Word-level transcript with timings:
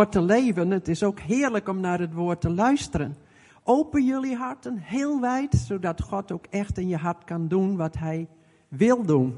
woord 0.00 0.12
te 0.12 0.22
leven. 0.22 0.70
Het 0.70 0.88
is 0.88 1.02
ook 1.02 1.20
heerlijk 1.20 1.68
om 1.68 1.80
naar 1.80 1.98
het 1.98 2.12
woord 2.12 2.40
te 2.40 2.50
luisteren. 2.50 3.16
Open 3.62 4.04
jullie 4.04 4.36
harten 4.36 4.76
heel 4.78 5.20
wijd, 5.20 5.54
zodat 5.54 6.02
God 6.02 6.32
ook 6.32 6.46
echt 6.50 6.78
in 6.78 6.88
je 6.88 6.96
hart 6.96 7.24
kan 7.24 7.48
doen 7.48 7.76
wat 7.76 7.98
hij 7.98 8.28
wil 8.68 9.04
doen. 9.04 9.36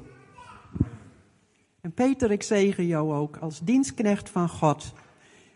En 1.80 1.92
Peter, 1.92 2.30
ik 2.30 2.42
zegen 2.42 2.86
jou 2.86 3.14
ook 3.14 3.36
als 3.36 3.60
dienstknecht 3.60 4.30
van 4.30 4.48
God. 4.48 4.92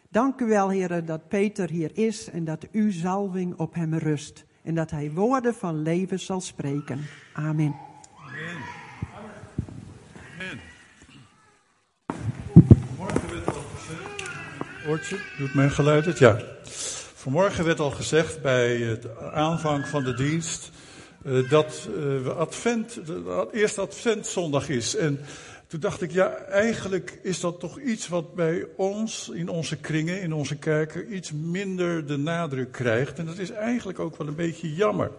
Dank 0.08 0.40
u 0.40 0.46
wel, 0.46 0.68
heren, 0.68 1.06
dat 1.06 1.28
Peter 1.28 1.70
hier 1.70 1.90
is 1.94 2.30
en 2.30 2.44
dat 2.44 2.70
uw 2.72 2.90
zalving 2.90 3.58
op 3.58 3.74
hem 3.74 3.94
rust. 3.94 4.44
En 4.62 4.74
dat 4.74 4.90
hij 4.90 5.12
woorden 5.12 5.54
van 5.54 5.82
leven 5.82 6.20
zal 6.20 6.40
spreken. 6.40 7.00
Amen. 7.32 7.74
Amen. 8.26 8.56
Amen. 10.34 10.60
Morgen 12.96 13.30
werd 13.30 13.46
al 13.46 13.62
gezegd. 13.74 14.16
Doet 14.86 15.54
mijn 15.54 15.70
geluid 15.70 16.04
het? 16.04 16.18
Ja. 16.18 16.40
Vanmorgen 17.14 17.64
werd 17.64 17.80
al 17.80 17.90
gezegd 17.90 18.42
bij 18.42 18.76
het 18.76 19.06
aanvang 19.32 19.88
van 19.88 20.04
de 20.04 20.14
dienst. 20.14 20.70
Uh, 21.24 21.50
dat 21.50 21.88
uh, 21.96 22.26
advent, 22.26 22.94
de 23.06 23.48
eerste 23.52 23.80
adventzondag 23.80 24.68
is. 24.68 24.96
En 24.96 25.20
toen 25.66 25.80
dacht 25.80 26.02
ik, 26.02 26.10
ja, 26.10 26.34
eigenlijk 26.34 27.18
is 27.22 27.40
dat 27.40 27.60
toch 27.60 27.80
iets 27.80 28.08
wat 28.08 28.34
bij 28.34 28.66
ons, 28.76 29.30
in 29.34 29.48
onze 29.48 29.76
kringen, 29.76 30.20
in 30.20 30.32
onze 30.32 30.56
kerken, 30.56 31.14
iets 31.14 31.32
minder 31.32 32.06
de 32.06 32.16
nadruk 32.16 32.72
krijgt. 32.72 33.18
En 33.18 33.26
dat 33.26 33.38
is 33.38 33.50
eigenlijk 33.50 33.98
ook 33.98 34.16
wel 34.16 34.26
een 34.26 34.34
beetje 34.34 34.74
jammer. 34.74 35.10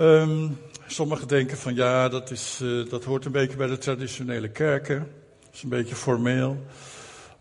Um, 0.00 0.58
sommigen 0.86 1.28
denken 1.28 1.56
van 1.56 1.74
ja, 1.74 2.08
dat, 2.08 2.30
is, 2.30 2.58
uh, 2.62 2.90
dat 2.90 3.04
hoort 3.04 3.24
een 3.24 3.32
beetje 3.32 3.56
bij 3.56 3.66
de 3.66 3.78
traditionele 3.78 4.48
kerken. 4.48 4.98
Dat 5.44 5.54
is 5.54 5.62
een 5.62 5.68
beetje 5.68 5.94
formeel. 5.94 6.66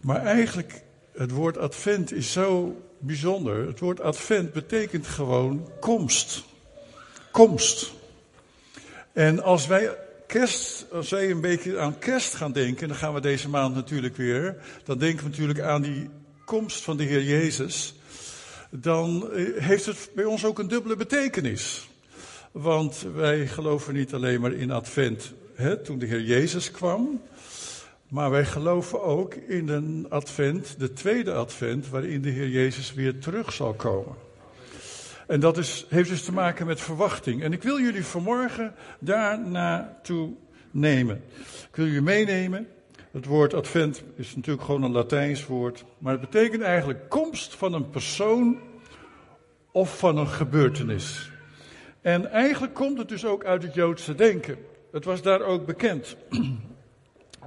Maar 0.02 0.22
eigenlijk, 0.22 0.82
het 1.12 1.32
woord 1.32 1.58
advent 1.58 2.12
is 2.12 2.32
zo 2.32 2.82
bijzonder. 3.00 3.68
Het 3.68 3.80
woord 3.80 4.02
advent 4.02 4.54
betekent 4.54 5.08
gewoon 5.08 5.70
komst. 5.80 6.44
Komst. 7.32 7.92
En 9.14 9.44
als 9.44 9.68
wij 9.68 9.98
kerst, 10.28 10.86
als 10.92 11.10
wij 11.10 11.30
een 11.30 11.42
beetje 11.42 11.80
aan 11.80 12.00
kerst 12.00 12.36
gaan 12.36 12.52
denken, 12.52 12.88
dan 12.88 12.98
gaan 12.98 13.14
we 13.14 13.22
deze 13.22 13.50
maand 13.50 13.76
natuurlijk 13.76 14.16
weer, 14.16 14.56
dan 14.84 14.98
denken 14.98 15.24
we 15.24 15.30
natuurlijk 15.30 15.60
aan 15.60 15.82
die 15.82 16.10
komst 16.46 16.84
van 16.84 16.98
de 16.98 17.04
Heer 17.04 17.24
Jezus. 17.24 17.94
Dan 18.70 19.32
eh, 19.32 19.64
heeft 19.64 19.86
het 19.86 20.10
bij 20.16 20.26
ons 20.26 20.46
ook 20.46 20.60
een 20.60 20.68
dubbele 20.68 20.96
betekenis. 20.96 21.90
Want 22.52 23.06
wij 23.16 23.48
geloven 23.48 23.94
niet 23.94 24.14
alleen 24.14 24.42
maar 24.42 24.54
in 24.54 24.72
Advent, 24.72 25.34
hè, 25.56 25.78
toen 25.78 26.00
de 26.00 26.06
Heer 26.06 26.22
Jezus 26.22 26.72
kwam, 26.72 27.22
maar 28.10 28.30
wij 28.30 28.46
geloven 28.46 29.02
ook 29.02 29.34
in 29.34 29.70
een 29.70 30.06
Advent, 30.10 30.80
de 30.80 30.94
tweede 30.94 31.34
Advent, 31.34 31.90
waarin 31.90 32.22
de 32.22 32.30
Heer 32.30 32.50
Jezus 32.50 32.94
weer 32.94 33.20
terug 33.20 33.54
zal 33.54 33.74
komen. 33.74 34.16
En 35.28 35.40
dat 35.40 35.58
is, 35.58 35.86
heeft 35.90 36.10
dus 36.10 36.24
te 36.24 36.32
maken 36.32 36.66
met 36.66 36.82
verwachting. 36.82 37.44
En 37.44 37.54
ik 37.54 37.64
wil 37.64 37.80
jullie 37.80 38.06
vanmorgen 38.06 38.74
daar 39.00 39.48
naartoe 39.48 40.34
nemen. 40.72 41.24
Ik 41.70 41.76
wil 41.76 41.86
jullie 41.86 42.02
meenemen. 42.02 42.68
Het 43.12 43.26
woord 43.26 43.54
advent 43.54 44.04
is 44.16 44.36
natuurlijk 44.36 44.66
gewoon 44.66 44.84
een 44.84 44.92
Latijns 44.92 45.46
woord. 45.46 45.86
Maar 45.98 46.12
het 46.12 46.22
betekent 46.22 46.62
eigenlijk 46.62 47.10
komst 47.10 47.56
van 47.56 47.74
een 47.74 47.90
persoon 47.90 48.60
of 49.72 49.98
van 49.98 50.18
een 50.18 50.28
gebeurtenis. 50.28 51.32
En 52.02 52.32
eigenlijk 52.32 52.74
komt 52.74 52.98
het 52.98 53.10
dus 53.10 53.26
ook 53.26 53.46
uit 53.46 53.64
het 53.64 53.74
Joodse 53.74 54.16
denken. 54.16 54.58
Het 54.92 55.06
was 55.06 55.22
daar 55.22 55.42
ook 55.42 55.66
bekend. 55.66 56.16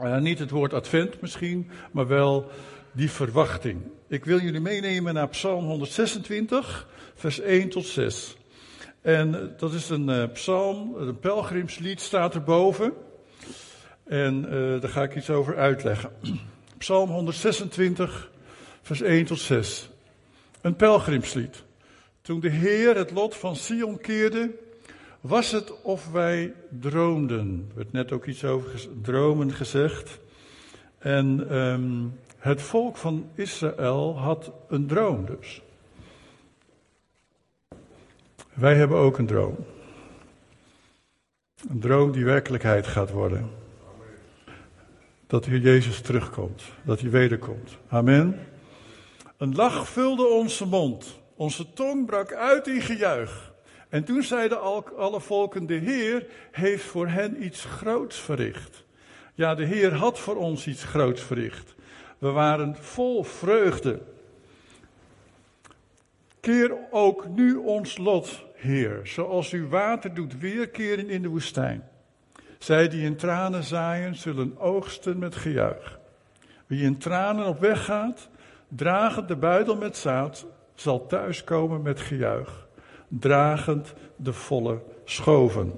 Uh, 0.02 0.18
niet 0.18 0.38
het 0.38 0.50
woord 0.50 0.72
advent 0.72 1.20
misschien, 1.20 1.70
maar 1.92 2.06
wel 2.06 2.50
die 2.92 3.10
verwachting. 3.10 3.80
Ik 4.08 4.24
wil 4.24 4.40
jullie 4.40 4.60
meenemen 4.60 5.14
naar 5.14 5.28
Psalm 5.28 5.64
126 5.64 6.88
vers 7.14 7.40
1 7.40 7.68
tot 7.68 7.86
6. 7.86 8.36
En 9.00 9.34
eh, 9.34 9.58
dat 9.58 9.72
is 9.72 9.88
een 9.88 10.08
uh, 10.08 10.24
psalm, 10.32 10.94
een 10.96 11.18
pelgrimslied 11.18 12.00
staat 12.00 12.34
erboven. 12.34 12.92
En 14.04 14.44
uh, 14.44 14.80
daar 14.80 14.90
ga 14.90 15.02
ik 15.02 15.16
iets 15.16 15.30
over 15.30 15.56
uitleggen. 15.56 16.10
Psalm 16.78 17.10
126, 17.10 18.30
vers 18.82 19.02
1 19.02 19.24
tot 19.24 19.40
6. 19.40 19.90
Een 20.60 20.76
pelgrimslied. 20.76 21.62
Toen 22.22 22.40
de 22.40 22.50
Heer 22.50 22.96
het 22.96 23.10
lot 23.10 23.36
van 23.36 23.56
Sion 23.56 23.98
keerde, 24.00 24.50
was 25.22 25.50
het 25.50 25.82
of 25.82 26.10
wij 26.10 26.54
droomden. 26.80 27.66
Er 27.68 27.76
werd 27.76 27.92
net 27.92 28.12
ook 28.12 28.26
iets 28.26 28.44
over 28.44 28.88
dromen 29.02 29.52
gezegd. 29.52 30.18
En 30.98 31.56
um, 31.56 32.18
het 32.38 32.62
volk 32.62 32.96
van 32.96 33.30
Israël 33.34 34.18
had 34.18 34.52
een 34.68 34.86
droom 34.86 35.26
dus. 35.26 35.62
Wij 38.52 38.74
hebben 38.74 38.98
ook 38.98 39.18
een 39.18 39.26
droom. 39.26 39.56
Een 41.68 41.80
droom 41.80 42.12
die 42.12 42.24
werkelijkheid 42.24 42.86
gaat 42.86 43.10
worden. 43.10 43.50
Dat 45.26 45.44
Heer 45.44 45.58
Jezus 45.58 46.00
terugkomt, 46.00 46.62
dat 46.84 47.00
hij 47.00 47.10
wederkomt. 47.10 47.76
Amen. 47.88 48.38
Een 49.36 49.54
lach 49.54 49.88
vulde 49.88 50.26
onze 50.26 50.66
mond, 50.66 51.20
onze 51.34 51.72
tong 51.72 52.06
brak 52.06 52.32
uit 52.32 52.66
in 52.66 52.80
gejuich. 52.80 53.51
En 53.92 54.04
toen 54.04 54.22
zeiden 54.22 54.60
alle 54.96 55.20
volken, 55.20 55.66
de 55.66 55.74
Heer 55.74 56.26
heeft 56.50 56.84
voor 56.84 57.08
hen 57.08 57.44
iets 57.44 57.64
groots 57.64 58.20
verricht. 58.20 58.84
Ja, 59.34 59.54
de 59.54 59.64
Heer 59.64 59.94
had 59.94 60.18
voor 60.18 60.36
ons 60.36 60.66
iets 60.66 60.84
groots 60.84 61.22
verricht. 61.22 61.74
We 62.18 62.30
waren 62.30 62.76
vol 62.76 63.22
vreugde. 63.22 64.00
Keer 66.40 66.76
ook 66.90 67.28
nu 67.28 67.54
ons 67.54 67.98
lot, 67.98 68.44
Heer, 68.54 69.00
zoals 69.04 69.52
u 69.52 69.66
water 69.66 70.14
doet 70.14 70.38
weerkeren 70.38 71.08
in 71.08 71.22
de 71.22 71.28
woestijn. 71.28 71.88
Zij 72.58 72.88
die 72.88 73.04
in 73.04 73.16
tranen 73.16 73.64
zaaien, 73.64 74.14
zullen 74.14 74.58
oogsten 74.58 75.18
met 75.18 75.36
gejuich. 75.36 75.98
Wie 76.66 76.82
in 76.82 76.98
tranen 76.98 77.46
op 77.46 77.60
weg 77.60 77.84
gaat, 77.84 78.28
dragend 78.68 79.28
de 79.28 79.36
buidel 79.36 79.76
met 79.76 79.96
zaad, 79.96 80.46
zal 80.74 81.06
thuiskomen 81.06 81.82
met 81.82 82.00
gejuich, 82.00 82.66
dragend 83.18 83.94
de 84.16 84.32
volle 84.32 84.82
schoven. 85.04 85.72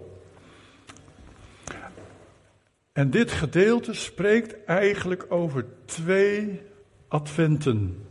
En 2.93 3.11
dit 3.11 3.31
gedeelte 3.31 3.93
spreekt 3.93 4.65
eigenlijk 4.65 5.27
over 5.29 5.67
twee 5.85 6.61
adventen 7.09 8.07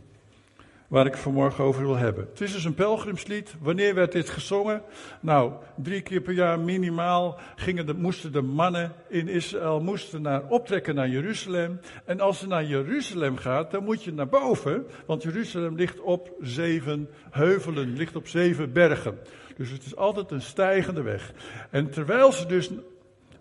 waar 0.94 1.06
ik 1.06 1.16
vanmorgen 1.16 1.64
over 1.64 1.82
wil 1.82 1.96
hebben. 1.96 2.26
Het 2.30 2.40
is 2.40 2.52
dus 2.52 2.64
een 2.64 2.74
pelgrimslied. 2.74 3.54
Wanneer 3.60 3.94
werd 3.94 4.12
dit 4.12 4.28
gezongen? 4.28 4.82
Nou, 5.20 5.52
drie 5.76 6.00
keer 6.00 6.20
per 6.20 6.32
jaar 6.32 6.60
minimaal 6.60 7.38
gingen 7.56 7.86
de, 7.86 7.94
moesten 7.94 8.32
de 8.32 8.42
mannen 8.42 8.92
in 9.08 9.28
Israël 9.28 9.80
moesten 9.80 10.22
naar, 10.22 10.42
optrekken 10.48 10.94
naar 10.94 11.08
Jeruzalem. 11.08 11.80
En 12.04 12.20
als 12.20 12.40
je 12.40 12.46
naar 12.46 12.64
Jeruzalem 12.64 13.36
gaat, 13.36 13.70
dan 13.70 13.84
moet 13.84 14.04
je 14.04 14.12
naar 14.12 14.28
boven, 14.28 14.86
want 15.06 15.22
Jeruzalem 15.22 15.76
ligt 15.76 16.00
op 16.00 16.30
zeven 16.40 17.08
heuvelen, 17.30 17.96
ligt 17.96 18.16
op 18.16 18.28
zeven 18.28 18.72
bergen. 18.72 19.18
Dus 19.56 19.70
het 19.70 19.84
is 19.84 19.96
altijd 19.96 20.30
een 20.30 20.42
stijgende 20.42 21.02
weg. 21.02 21.32
En 21.70 21.90
terwijl 21.90 22.32
ze 22.32 22.46
dus 22.46 22.70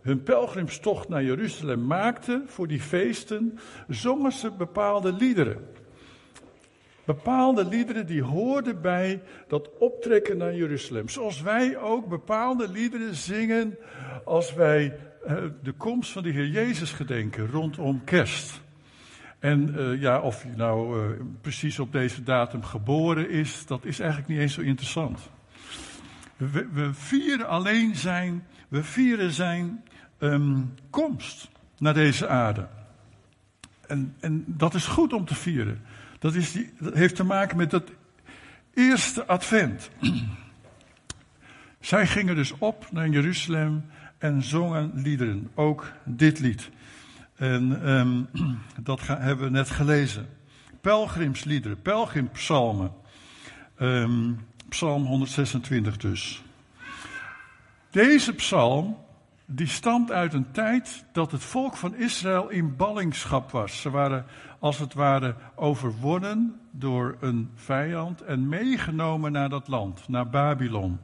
hun 0.02 0.24
pelgrimstocht 0.24 1.09
naar 1.09 1.24
Jeruzalem 1.24 1.85
maakten 1.88 2.44
voor 2.47 2.68
die 2.68 2.81
feesten, 2.81 3.59
zongen 3.88 4.31
ze 4.31 4.52
bepaalde 4.52 5.14
liederen. 5.14 5.81
Bepaalde 7.06 7.66
liederen 7.66 8.06
die 8.06 8.24
hoorden 8.24 8.81
bij 8.81 9.22
dat 9.47 9.69
optrekken 9.80 10.38
naar 10.38 10.56
Jeruzalem. 10.56 11.09
Zoals 11.09 11.41
wij 11.41 11.78
ook 11.78 12.08
bepaalde 12.08 12.69
liederen 12.69 13.16
zingen 13.16 13.78
als 14.25 14.53
wij 14.53 14.97
uh, 15.28 15.38
de 15.64 15.72
komst 15.72 16.12
van 16.12 16.24
de 16.24 16.30
Heer 16.30 16.47
Jezus 16.47 16.91
gedenken 16.91 17.47
rondom 17.47 18.03
kerst. 18.03 18.62
En 19.40 19.75
uh, 19.78 20.02
ja, 20.02 20.19
of 20.19 20.44
hij 20.44 20.53
nou 20.56 21.00
uh, 21.00 21.19
precies 21.41 21.80
op 21.80 21.91
deze 21.91 22.23
datum 22.23 22.64
geboren 22.64 23.29
is, 23.29 23.66
dat 23.66 23.85
is 23.85 23.99
eigenlijk 23.99 24.29
niet 24.29 24.40
eens 24.40 24.53
zo 24.53 24.61
interessant. 24.61 25.20
We, 26.38 26.67
we 26.72 26.94
vieren 26.94 27.47
alleen 27.47 27.96
zijn, 27.96 28.46
we 28.67 28.84
vieren 28.84 29.32
zijn 29.32 29.84
um, 30.20 30.73
komst 30.90 31.49
naar 31.78 31.94
deze 31.94 32.28
aarde. 32.28 32.67
En, 33.88 34.16
en 34.20 34.44
dat 34.47 34.73
is 34.73 34.85
goed 34.85 35.14
om 35.14 35.26
te 35.26 35.35
vieren. 35.35 35.82
Dat, 36.23 36.35
is 36.35 36.52
die, 36.52 36.73
heeft 36.93 37.16
te 37.16 37.23
maken 37.23 37.58
met 37.58 37.70
dat 37.70 37.91
eerste 38.73 39.25
advent. 39.25 39.90
Zij 41.79 42.08
gingen 42.08 42.35
dus 42.35 42.53
op 42.58 42.87
naar 42.91 43.08
Jeruzalem 43.08 43.85
en 44.17 44.43
zongen 44.43 44.91
liederen. 44.93 45.52
Ook 45.55 45.91
dit 46.03 46.40
lied. 46.40 46.70
En 47.35 47.90
um, 47.90 48.28
dat 48.90 49.08
hebben 49.08 49.46
we 49.46 49.52
net 49.52 49.70
gelezen. 49.70 50.29
Pelgrimsliederen, 50.81 51.81
pelgrimpsalmen. 51.81 52.91
Um, 53.79 54.40
psalm 54.70 55.05
126 55.05 55.97
dus. 55.97 56.43
Deze 57.91 58.34
psalm 58.34 58.97
die 59.45 59.67
stamt 59.67 60.11
uit 60.11 60.34
een 60.34 60.51
tijd 60.51 61.05
dat 61.11 61.31
het 61.31 61.43
volk 61.43 61.78
van 61.78 61.95
Israël 61.95 62.49
in 62.49 62.75
ballingschap 62.75 63.51
was. 63.51 63.81
Ze 63.81 63.90
waren 63.90 64.25
als 64.59 64.79
het 64.79 64.93
ware 64.93 65.35
overwonnen 65.55 66.59
door 66.72 67.17
een 67.19 67.51
vijand 67.55 68.22
en 68.22 68.49
meegenomen 68.49 69.31
naar 69.31 69.49
dat 69.49 69.67
land, 69.67 70.07
naar 70.07 70.29
Babylon. 70.29 70.99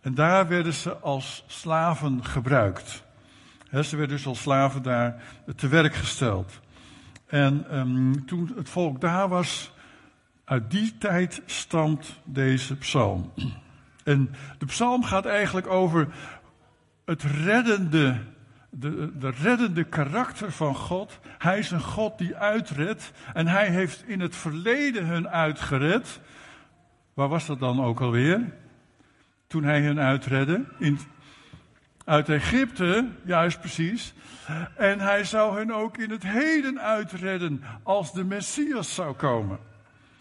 En 0.00 0.14
daar 0.14 0.48
werden 0.48 0.74
ze 0.74 0.96
als 0.96 1.44
slaven 1.46 2.24
gebruikt. 2.24 3.02
ze 3.70 3.96
werden 3.96 4.16
dus 4.16 4.26
als 4.26 4.40
slaven 4.40 4.82
daar 4.82 5.22
te 5.56 5.68
werk 5.68 5.94
gesteld. 5.94 6.60
En 7.26 7.78
um, 7.78 8.26
toen 8.26 8.52
het 8.56 8.68
volk 8.68 9.00
daar 9.00 9.28
was, 9.28 9.72
uit 10.44 10.70
die 10.70 10.98
tijd 10.98 11.42
stamt 11.46 12.20
deze 12.24 12.76
psalm. 12.76 13.32
En 14.04 14.30
de 14.58 14.66
psalm 14.66 15.04
gaat 15.04 15.26
eigenlijk 15.26 15.66
over 15.66 16.08
het 17.08 17.22
reddende, 17.22 18.20
de, 18.70 19.18
de 19.18 19.30
reddende 19.30 19.84
karakter 19.84 20.52
van 20.52 20.74
God. 20.74 21.18
Hij 21.38 21.58
is 21.58 21.70
een 21.70 21.80
God 21.80 22.18
die 22.18 22.36
uitredt. 22.36 23.12
En 23.34 23.46
hij 23.46 23.68
heeft 23.68 24.04
in 24.06 24.20
het 24.20 24.36
verleden 24.36 25.06
hun 25.06 25.28
uitgered. 25.28 26.20
Waar 27.14 27.28
was 27.28 27.46
dat 27.46 27.58
dan 27.58 27.84
ook 27.84 28.00
alweer? 28.00 28.52
Toen 29.46 29.64
hij 29.64 29.82
hen 29.82 29.98
uitredde. 29.98 30.64
In, 30.78 30.98
uit 32.04 32.28
Egypte, 32.28 33.08
juist 33.24 33.60
precies. 33.60 34.14
En 34.76 35.00
hij 35.00 35.24
zou 35.24 35.58
hen 35.58 35.70
ook 35.70 35.98
in 35.98 36.10
het 36.10 36.22
heden 36.22 36.80
uitredden 36.80 37.62
als 37.82 38.12
de 38.12 38.24
Messias 38.24 38.94
zou 38.94 39.14
komen. 39.14 39.58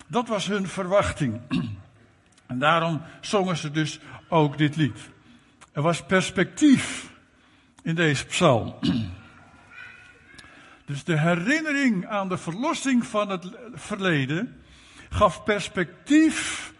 Dat 0.08 0.28
was 0.28 0.48
hun 0.48 0.68
verwachting. 0.68 1.40
En 2.48 2.60
daarom 2.60 3.02
zongen 3.22 3.58
ze 3.58 3.72
dus 3.72 4.00
ook 4.28 4.58
dit 4.58 4.76
lied. 4.76 5.10
Er 5.78 5.84
was 5.84 6.06
perspectief 6.06 7.10
in 7.84 7.96
deze 7.96 8.26
psalm. 8.26 8.76
Dus 10.86 11.04
de 11.04 11.20
herinnering 11.20 12.06
aan 12.06 12.30
de 12.30 12.38
verlossing 12.38 13.06
van 13.06 13.30
het 13.30 13.46
verleden 13.74 14.62
gaf 15.10 15.44
perspectief, 15.44 16.74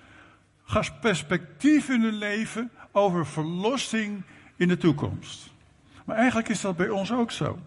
gaf 0.64 1.00
perspectief 1.00 1.90
in 1.90 2.02
hun 2.02 2.18
leven 2.18 2.72
over 2.92 3.26
verlossing 3.26 4.24
in 4.56 4.68
de 4.68 4.78
toekomst. 4.78 5.50
Maar 6.06 6.18
eigenlijk 6.18 6.50
is 6.50 6.62
dat 6.62 6.78
bij 6.78 6.90
ons 6.90 7.12
ook 7.12 7.32
zo. 7.32 7.60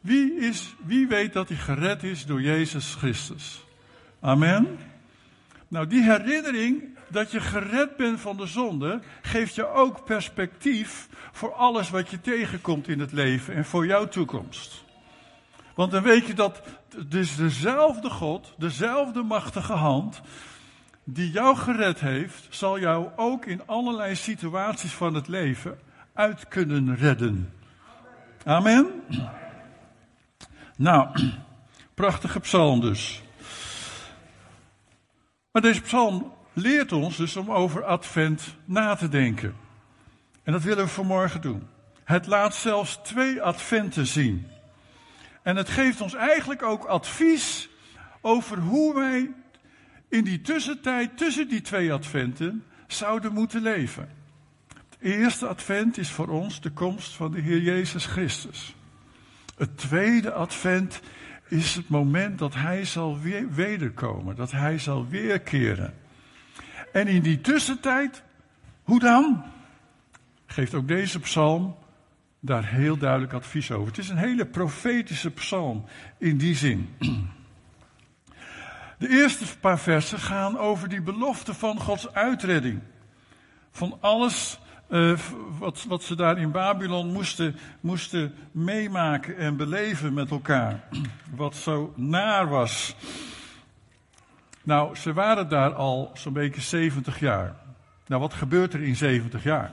Wie, 0.00 0.34
is, 0.34 0.74
wie 0.84 1.06
weet 1.06 1.32
dat 1.32 1.48
hij 1.48 1.58
gered 1.58 2.02
is 2.02 2.26
door 2.26 2.42
Jezus 2.42 2.94
Christus? 2.94 3.64
Amen. 4.20 4.78
Nou, 5.68 5.86
die 5.86 6.02
herinnering 6.02 6.95
dat 7.08 7.30
je 7.30 7.40
gered 7.40 7.96
bent 7.96 8.20
van 8.20 8.36
de 8.36 8.46
zonde, 8.46 9.00
geeft 9.22 9.54
je 9.54 9.66
ook 9.66 10.04
perspectief 10.04 11.08
voor 11.32 11.54
alles 11.54 11.90
wat 11.90 12.10
je 12.10 12.20
tegenkomt 12.20 12.88
in 12.88 13.00
het 13.00 13.12
leven 13.12 13.54
en 13.54 13.64
voor 13.64 13.86
jouw 13.86 14.08
toekomst. 14.08 14.84
Want 15.74 15.90
dan 15.90 16.02
weet 16.02 16.26
je 16.26 16.34
dat 16.34 16.62
dus 17.06 17.36
dezelfde 17.36 18.10
God, 18.10 18.54
dezelfde 18.56 19.22
machtige 19.22 19.72
hand, 19.72 20.20
die 21.04 21.30
jou 21.30 21.56
gered 21.56 22.00
heeft, 22.00 22.46
zal 22.50 22.78
jou 22.78 23.08
ook 23.16 23.46
in 23.46 23.66
allerlei 23.66 24.14
situaties 24.14 24.92
van 24.92 25.14
het 25.14 25.28
leven 25.28 25.78
uit 26.12 26.48
kunnen 26.48 26.96
redden. 26.96 27.52
Amen. 28.44 28.86
Nou, 30.76 31.08
prachtige 31.94 32.40
psalm 32.40 32.80
dus. 32.80 33.22
Maar 35.52 35.62
deze 35.62 35.80
psalm 35.80 36.32
leert 36.56 36.92
ons 36.92 37.16
dus 37.16 37.36
om 37.36 37.50
over 37.50 37.84
Advent 37.84 38.56
na 38.64 38.94
te 38.94 39.08
denken. 39.08 39.54
En 40.42 40.52
dat 40.52 40.62
willen 40.62 40.84
we 40.84 40.90
vanmorgen 40.90 41.40
doen. 41.40 41.66
Het 42.04 42.26
laat 42.26 42.54
zelfs 42.54 42.98
twee 43.02 43.42
Adventen 43.42 44.06
zien. 44.06 44.46
En 45.42 45.56
het 45.56 45.68
geeft 45.68 46.00
ons 46.00 46.14
eigenlijk 46.14 46.62
ook 46.62 46.84
advies 46.84 47.68
over 48.20 48.58
hoe 48.58 48.94
wij 48.94 49.30
in 50.08 50.24
die 50.24 50.40
tussentijd 50.40 51.16
tussen 51.16 51.48
die 51.48 51.60
twee 51.60 51.92
Adventen 51.92 52.64
zouden 52.86 53.32
moeten 53.32 53.62
leven. 53.62 54.08
Het 54.68 54.98
eerste 55.00 55.46
Advent 55.46 55.98
is 55.98 56.10
voor 56.10 56.28
ons 56.28 56.60
de 56.60 56.70
komst 56.70 57.12
van 57.12 57.30
de 57.30 57.40
Heer 57.40 57.60
Jezus 57.60 58.06
Christus. 58.06 58.74
Het 59.56 59.78
tweede 59.78 60.32
Advent 60.32 61.00
is 61.48 61.74
het 61.74 61.88
moment 61.88 62.38
dat 62.38 62.54
Hij 62.54 62.84
zal 62.84 63.18
wederkomen, 63.50 64.36
dat 64.36 64.50
Hij 64.50 64.78
zal 64.78 65.08
weerkeren. 65.08 65.94
En 66.96 67.08
in 67.08 67.22
die 67.22 67.40
tussentijd, 67.40 68.22
hoe 68.82 68.98
dan? 68.98 69.44
Geeft 70.46 70.74
ook 70.74 70.88
deze 70.88 71.20
psalm 71.20 71.76
daar 72.40 72.66
heel 72.66 72.96
duidelijk 72.96 73.32
advies 73.32 73.70
over. 73.70 73.86
Het 73.86 73.98
is 73.98 74.08
een 74.08 74.16
hele 74.16 74.46
profetische 74.46 75.30
psalm 75.30 75.84
in 76.18 76.36
die 76.36 76.54
zin. 76.54 76.88
De 78.98 79.08
eerste 79.08 79.58
paar 79.58 79.78
versen 79.78 80.18
gaan 80.18 80.58
over 80.58 80.88
die 80.88 81.02
belofte 81.02 81.54
van 81.54 81.80
Gods 81.80 82.12
uitredding. 82.12 82.80
Van 83.70 83.98
alles 84.00 84.58
uh, 84.90 85.18
wat, 85.58 85.84
wat 85.88 86.02
ze 86.02 86.14
daar 86.14 86.38
in 86.38 86.50
Babylon 86.50 87.12
moesten, 87.12 87.56
moesten 87.80 88.34
meemaken 88.50 89.36
en 89.36 89.56
beleven 89.56 90.14
met 90.14 90.30
elkaar. 90.30 90.88
Wat 91.36 91.54
zo 91.54 91.92
naar 91.96 92.48
was. 92.48 92.96
Nou, 94.66 94.96
ze 94.96 95.12
waren 95.12 95.48
daar 95.48 95.74
al 95.74 96.10
zo'n 96.14 96.32
beetje 96.32 96.60
70 96.60 97.20
jaar. 97.20 97.54
Nou, 98.06 98.20
wat 98.20 98.34
gebeurt 98.34 98.74
er 98.74 98.82
in 98.82 98.96
70 98.96 99.42
jaar? 99.42 99.72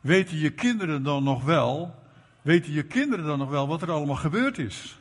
Weten 0.00 0.38
je 0.38 0.50
kinderen 0.50 1.02
dan 1.02 1.24
nog 1.24 1.44
wel, 1.44 1.94
weten 2.42 2.72
je 2.72 2.82
kinderen 2.82 3.24
dan 3.24 3.38
nog 3.38 3.50
wel 3.50 3.68
wat 3.68 3.82
er 3.82 3.90
allemaal 3.90 4.16
gebeurd 4.16 4.58
is? 4.58 4.98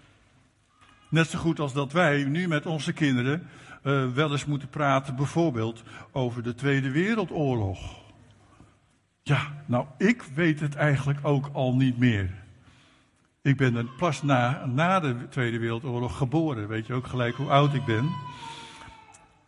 Net 1.09 1.29
zo 1.29 1.39
goed 1.39 1.59
als 1.59 1.73
dat 1.73 1.91
wij 1.91 2.23
nu 2.23 2.47
met 2.47 2.65
onze 2.65 2.93
kinderen 2.93 3.47
uh, 3.83 4.11
wel 4.11 4.31
eens 4.31 4.45
moeten 4.45 4.69
praten, 4.69 5.15
bijvoorbeeld 5.15 5.83
over 6.11 6.43
de 6.43 6.55
Tweede 6.55 6.91
Wereldoorlog. 6.91 7.95
Ja, 9.23 9.63
nou, 9.65 9.85
ik 9.97 10.23
weet 10.23 10.59
het 10.59 10.75
eigenlijk 10.75 11.19
ook 11.21 11.49
al 11.53 11.75
niet 11.75 11.97
meer. 11.97 12.33
Ik 13.41 13.57
ben 13.57 13.89
pas 13.97 14.21
na, 14.21 14.65
na 14.65 14.99
de 14.99 15.15
Tweede 15.29 15.59
Wereldoorlog 15.59 16.17
geboren. 16.17 16.67
Weet 16.67 16.87
je 16.87 16.93
ook 16.93 17.07
gelijk 17.07 17.35
hoe 17.35 17.49
oud 17.49 17.73
ik 17.73 17.85
ben. 17.85 18.09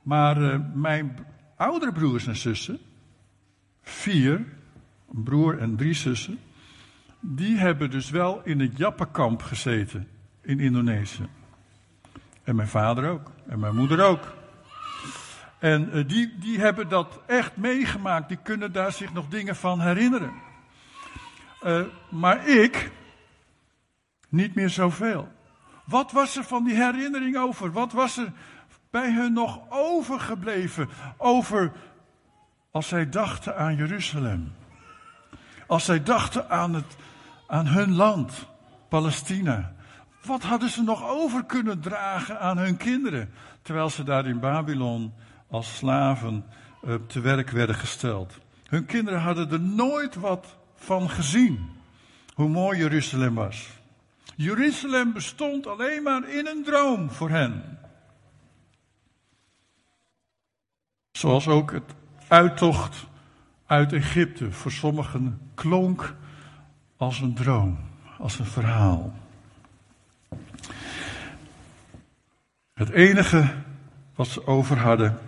Maar 0.02 0.42
uh, 0.42 0.60
mijn 0.74 1.18
oudere 1.56 1.92
broers 1.92 2.28
en 2.28 2.36
zussen, 2.36 2.80
vier, 3.82 4.46
een 5.14 5.24
broer 5.24 5.60
en 5.60 5.76
drie 5.76 5.94
zussen, 5.94 6.40
die 7.20 7.58
hebben 7.58 7.92
dus 7.92 8.10
wel 8.10 8.42
in 8.44 8.60
het 8.60 8.78
Jappenkamp 8.78 9.42
gezeten 9.42 10.08
in 10.42 10.60
Indonesië. 10.60 11.28
En 12.44 12.56
mijn 12.56 12.68
vader 12.68 13.10
ook. 13.10 13.32
En 13.48 13.60
mijn 13.60 13.76
moeder 13.76 14.06
ook. 14.06 14.34
En 15.60 15.90
uh, 15.94 16.08
die, 16.08 16.38
die 16.38 16.60
hebben 16.60 16.90
dat 16.90 17.20
echt 17.26 17.58
meegemaakt. 17.58 18.28
Die 18.28 18.38
kunnen 18.44 18.72
daar 18.72 18.92
zich 18.92 19.14
nog 19.14 19.28
dingen 19.28 19.56
van 19.56 19.80
herinneren. 19.80 20.34
Uh, 21.64 21.82
maar 22.10 22.48
ik, 22.48 22.92
niet 24.30 24.56
meer 24.56 24.70
zoveel. 24.70 25.32
Wat 25.86 26.12
was 26.12 26.38
er 26.38 26.44
van 26.44 26.64
die 26.64 26.76
herinnering 26.76 27.38
over? 27.38 27.72
Wat 27.72 27.92
was 27.92 28.18
er 28.18 28.32
bij 28.92 29.12
hun 29.12 29.34
nog 29.34 29.60
overgebleven 29.70 30.90
over 31.18 31.72
als 32.72 32.88
zij 32.88 33.10
dachten 33.10 33.58
aan 33.58 33.76
Jeruzalem. 33.76 34.54
Als 35.68 35.86
zij 35.86 36.04
dachten 36.04 36.50
aan, 36.50 36.74
het, 36.74 36.96
aan 37.48 37.68
hun 37.68 37.96
land, 37.96 38.48
Palestina. 38.90 39.74
Wat 40.26 40.44
hadden 40.44 40.70
ze 40.70 40.84
nog 40.84 41.10
over 41.10 41.46
kunnen 41.46 41.80
dragen 41.80 42.40
aan 42.40 42.58
hun 42.58 42.78
kinderen, 42.78 43.34
terwijl 43.62 43.90
ze 43.90 44.04
daar 44.04 44.26
in 44.26 44.40
Babylon 44.40 45.14
als 45.50 45.76
slaven 45.78 46.46
uh, 46.84 46.96
te 47.08 47.20
werk 47.20 47.50
werden 47.50 47.76
gesteld? 47.76 48.38
Hun 48.68 48.86
kinderen 48.86 49.20
hadden 49.20 49.52
er 49.52 49.60
nooit 49.60 50.16
wat 50.16 50.56
van 50.76 51.10
gezien, 51.10 51.70
hoe 52.34 52.50
mooi 52.50 52.78
Jeruzalem 52.78 53.36
was. 53.36 53.70
Jeruzalem 54.36 55.14
bestond 55.14 55.68
alleen 55.68 56.04
maar 56.04 56.30
in 56.30 56.48
een 56.48 56.64
droom 56.64 57.12
voor 57.12 57.30
hen. 57.30 57.80
Zoals 61.12 61.48
ook 61.48 61.72
het 61.72 61.96
uittocht 62.28 63.08
uit 63.66 63.94
Egypte 63.94 64.52
voor 64.52 64.72
sommigen 64.72 65.40
klonk 65.54 66.16
als 66.98 67.20
een 67.20 67.34
droom, 67.34 67.78
als 68.18 68.40
een 68.40 68.46
verhaal. 68.46 69.14
Het 72.74 72.90
enige 72.90 73.54
wat 74.16 74.28
ze 74.28 74.48
over 74.48 74.80
hadden, 74.80 75.20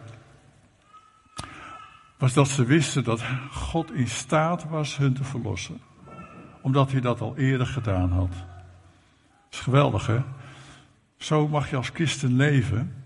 was 2.18 2.34
dat 2.34 2.48
ze 2.48 2.66
wisten 2.66 3.04
dat 3.04 3.24
God 3.52 3.92
in 3.92 4.08
staat 4.08 4.70
was 4.70 4.98
hun 4.98 5.13
te 5.13 5.24
verlossen. 5.24 5.82
Omdat 6.62 6.92
hij 6.92 7.02
dat 7.02 7.22
al 7.22 7.38
eerder 7.38 7.68
gedaan 7.68 8.12
had. 8.12 8.32
Dat 8.32 9.52
is 9.52 9.60
geweldig, 9.60 10.08
hè? 10.08 10.22
Zo 11.18 11.48
mag 11.48 11.70
je 11.70 11.75
als 11.75 11.90
christen 11.90 12.36
leven 12.36 13.04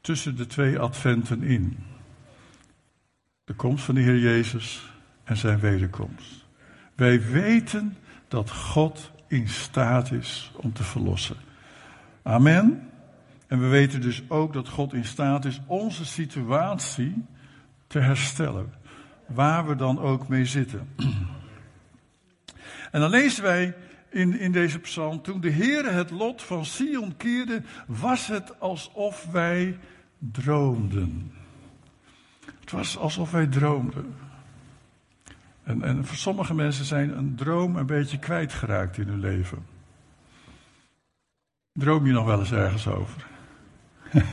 tussen 0.00 0.36
de 0.36 0.46
twee 0.46 0.78
adventen 0.78 1.42
in. 1.42 1.78
De 3.50 3.56
komst 3.56 3.84
van 3.84 3.94
de 3.94 4.00
Heer 4.00 4.18
Jezus 4.18 4.92
en 5.24 5.36
zijn 5.36 5.58
wederkomst. 5.58 6.46
Wij 6.94 7.22
weten 7.22 7.96
dat 8.28 8.50
God 8.50 9.10
in 9.26 9.48
staat 9.48 10.10
is 10.10 10.52
om 10.56 10.72
te 10.72 10.82
verlossen. 10.82 11.36
Amen. 12.22 12.90
En 13.46 13.60
we 13.60 13.66
weten 13.66 14.00
dus 14.00 14.22
ook 14.28 14.52
dat 14.52 14.68
God 14.68 14.92
in 14.92 15.04
staat 15.04 15.44
is 15.44 15.60
onze 15.66 16.04
situatie 16.04 17.24
te 17.86 17.98
herstellen. 17.98 18.72
Waar 19.26 19.66
we 19.66 19.76
dan 19.76 19.98
ook 19.98 20.28
mee 20.28 20.44
zitten. 20.44 20.88
En 22.90 23.00
dan 23.00 23.10
lezen 23.10 23.42
wij 23.42 23.74
in, 24.08 24.38
in 24.38 24.52
deze 24.52 24.78
psalm. 24.78 25.22
Toen 25.22 25.40
de 25.40 25.50
Heer 25.50 25.92
het 25.92 26.10
lot 26.10 26.42
van 26.42 26.64
Sion 26.64 27.16
keerde, 27.16 27.62
was 27.86 28.26
het 28.26 28.60
alsof 28.60 29.26
wij 29.32 29.78
droomden. 30.18 31.38
Het 32.70 32.78
was 32.78 32.98
alsof 32.98 33.30
wij 33.30 33.46
droomden. 33.46 34.14
En, 35.62 35.82
en 35.82 36.04
voor 36.04 36.16
sommige 36.16 36.54
mensen 36.54 36.84
zijn 36.84 37.18
een 37.18 37.34
droom 37.34 37.76
een 37.76 37.86
beetje 37.86 38.18
kwijtgeraakt 38.18 38.98
in 38.98 39.08
hun 39.08 39.20
leven. 39.20 39.66
Droom 41.72 42.06
je 42.06 42.12
nog 42.12 42.24
wel 42.24 42.38
eens 42.38 42.52
ergens 42.52 42.86
over? 42.86 43.26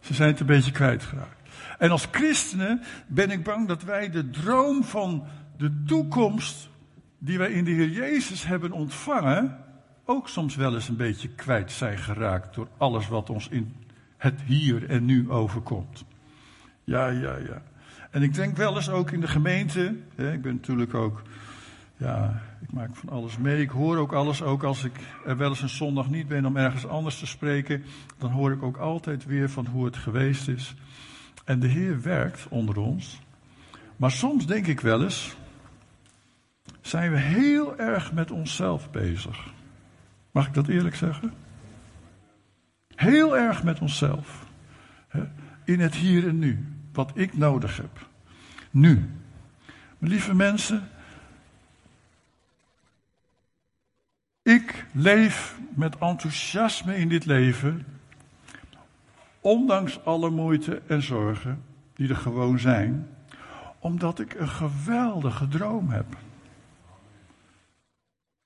Ze 0.00 0.14
zijn 0.14 0.28
het 0.28 0.40
een 0.40 0.46
beetje 0.46 0.72
kwijtgeraakt. 0.72 1.48
En 1.78 1.90
als 1.90 2.08
christenen 2.10 2.82
ben 3.06 3.30
ik 3.30 3.44
bang 3.44 3.68
dat 3.68 3.82
wij 3.82 4.10
de 4.10 4.30
droom 4.30 4.84
van 4.84 5.26
de 5.56 5.82
toekomst 5.86 6.68
die 7.18 7.38
wij 7.38 7.50
in 7.50 7.64
de 7.64 7.70
Heer 7.70 7.90
Jezus 7.90 8.44
hebben 8.44 8.72
ontvangen, 8.72 9.58
ook 10.04 10.28
soms 10.28 10.56
wel 10.56 10.74
eens 10.74 10.88
een 10.88 10.96
beetje 10.96 11.28
kwijt 11.28 11.72
zijn 11.72 11.98
geraakt 11.98 12.54
door 12.54 12.68
alles 12.76 13.08
wat 13.08 13.30
ons 13.30 13.48
in 13.48 13.74
het 14.16 14.40
hier 14.40 14.90
en 14.90 15.04
nu 15.04 15.30
overkomt. 15.30 16.04
Ja, 16.84 17.06
ja, 17.06 17.36
ja. 17.36 17.62
En 18.10 18.22
ik 18.22 18.34
denk 18.34 18.56
wel 18.56 18.76
eens 18.76 18.90
ook 18.90 19.10
in 19.10 19.20
de 19.20 19.28
gemeente, 19.28 19.96
hè, 20.14 20.32
ik 20.32 20.42
ben 20.42 20.54
natuurlijk 20.54 20.94
ook, 20.94 21.22
ja, 21.96 22.42
ik 22.60 22.72
maak 22.72 22.96
van 22.96 23.08
alles 23.08 23.38
mee, 23.38 23.60
ik 23.60 23.70
hoor 23.70 23.96
ook 23.96 24.12
alles, 24.12 24.42
ook 24.42 24.62
als 24.62 24.84
ik 24.84 24.92
er 25.26 25.36
wel 25.36 25.48
eens 25.48 25.62
een 25.62 25.68
zondag 25.68 26.10
niet 26.10 26.28
ben 26.28 26.46
om 26.46 26.56
ergens 26.56 26.86
anders 26.86 27.18
te 27.18 27.26
spreken, 27.26 27.84
dan 28.18 28.30
hoor 28.30 28.52
ik 28.52 28.62
ook 28.62 28.76
altijd 28.76 29.24
weer 29.24 29.50
van 29.50 29.66
hoe 29.66 29.84
het 29.84 29.96
geweest 29.96 30.48
is. 30.48 30.74
En 31.44 31.60
de 31.60 31.66
Heer 31.66 32.02
werkt 32.02 32.46
onder 32.48 32.78
ons. 32.78 33.20
Maar 33.96 34.10
soms 34.10 34.46
denk 34.46 34.66
ik 34.66 34.80
wel 34.80 35.02
eens, 35.02 35.36
zijn 36.80 37.10
we 37.10 37.18
heel 37.18 37.78
erg 37.78 38.12
met 38.12 38.30
onszelf 38.30 38.90
bezig. 38.90 39.52
Mag 40.30 40.46
ik 40.46 40.54
dat 40.54 40.68
eerlijk 40.68 40.96
zeggen? 40.96 41.32
Heel 42.94 43.36
erg 43.36 43.62
met 43.62 43.80
onszelf. 43.80 44.46
In 45.64 45.80
het 45.80 45.94
hier 45.94 46.28
en 46.28 46.38
nu. 46.38 46.71
Wat 46.92 47.10
ik 47.14 47.36
nodig 47.36 47.76
heb. 47.76 48.08
Nu. 48.70 49.10
Lieve 49.98 50.34
mensen. 50.34 50.88
Ik 54.42 54.86
leef 54.92 55.58
met 55.74 55.98
enthousiasme 55.98 56.96
in 56.96 57.08
dit 57.08 57.24
leven. 57.24 57.86
Ondanks 59.40 60.04
alle 60.04 60.30
moeite 60.30 60.82
en 60.86 61.02
zorgen 61.02 61.64
die 61.94 62.08
er 62.08 62.16
gewoon 62.16 62.58
zijn. 62.58 63.08
Omdat 63.78 64.18
ik 64.18 64.34
een 64.34 64.48
geweldige 64.48 65.48
droom 65.48 65.90
heb. 65.90 66.16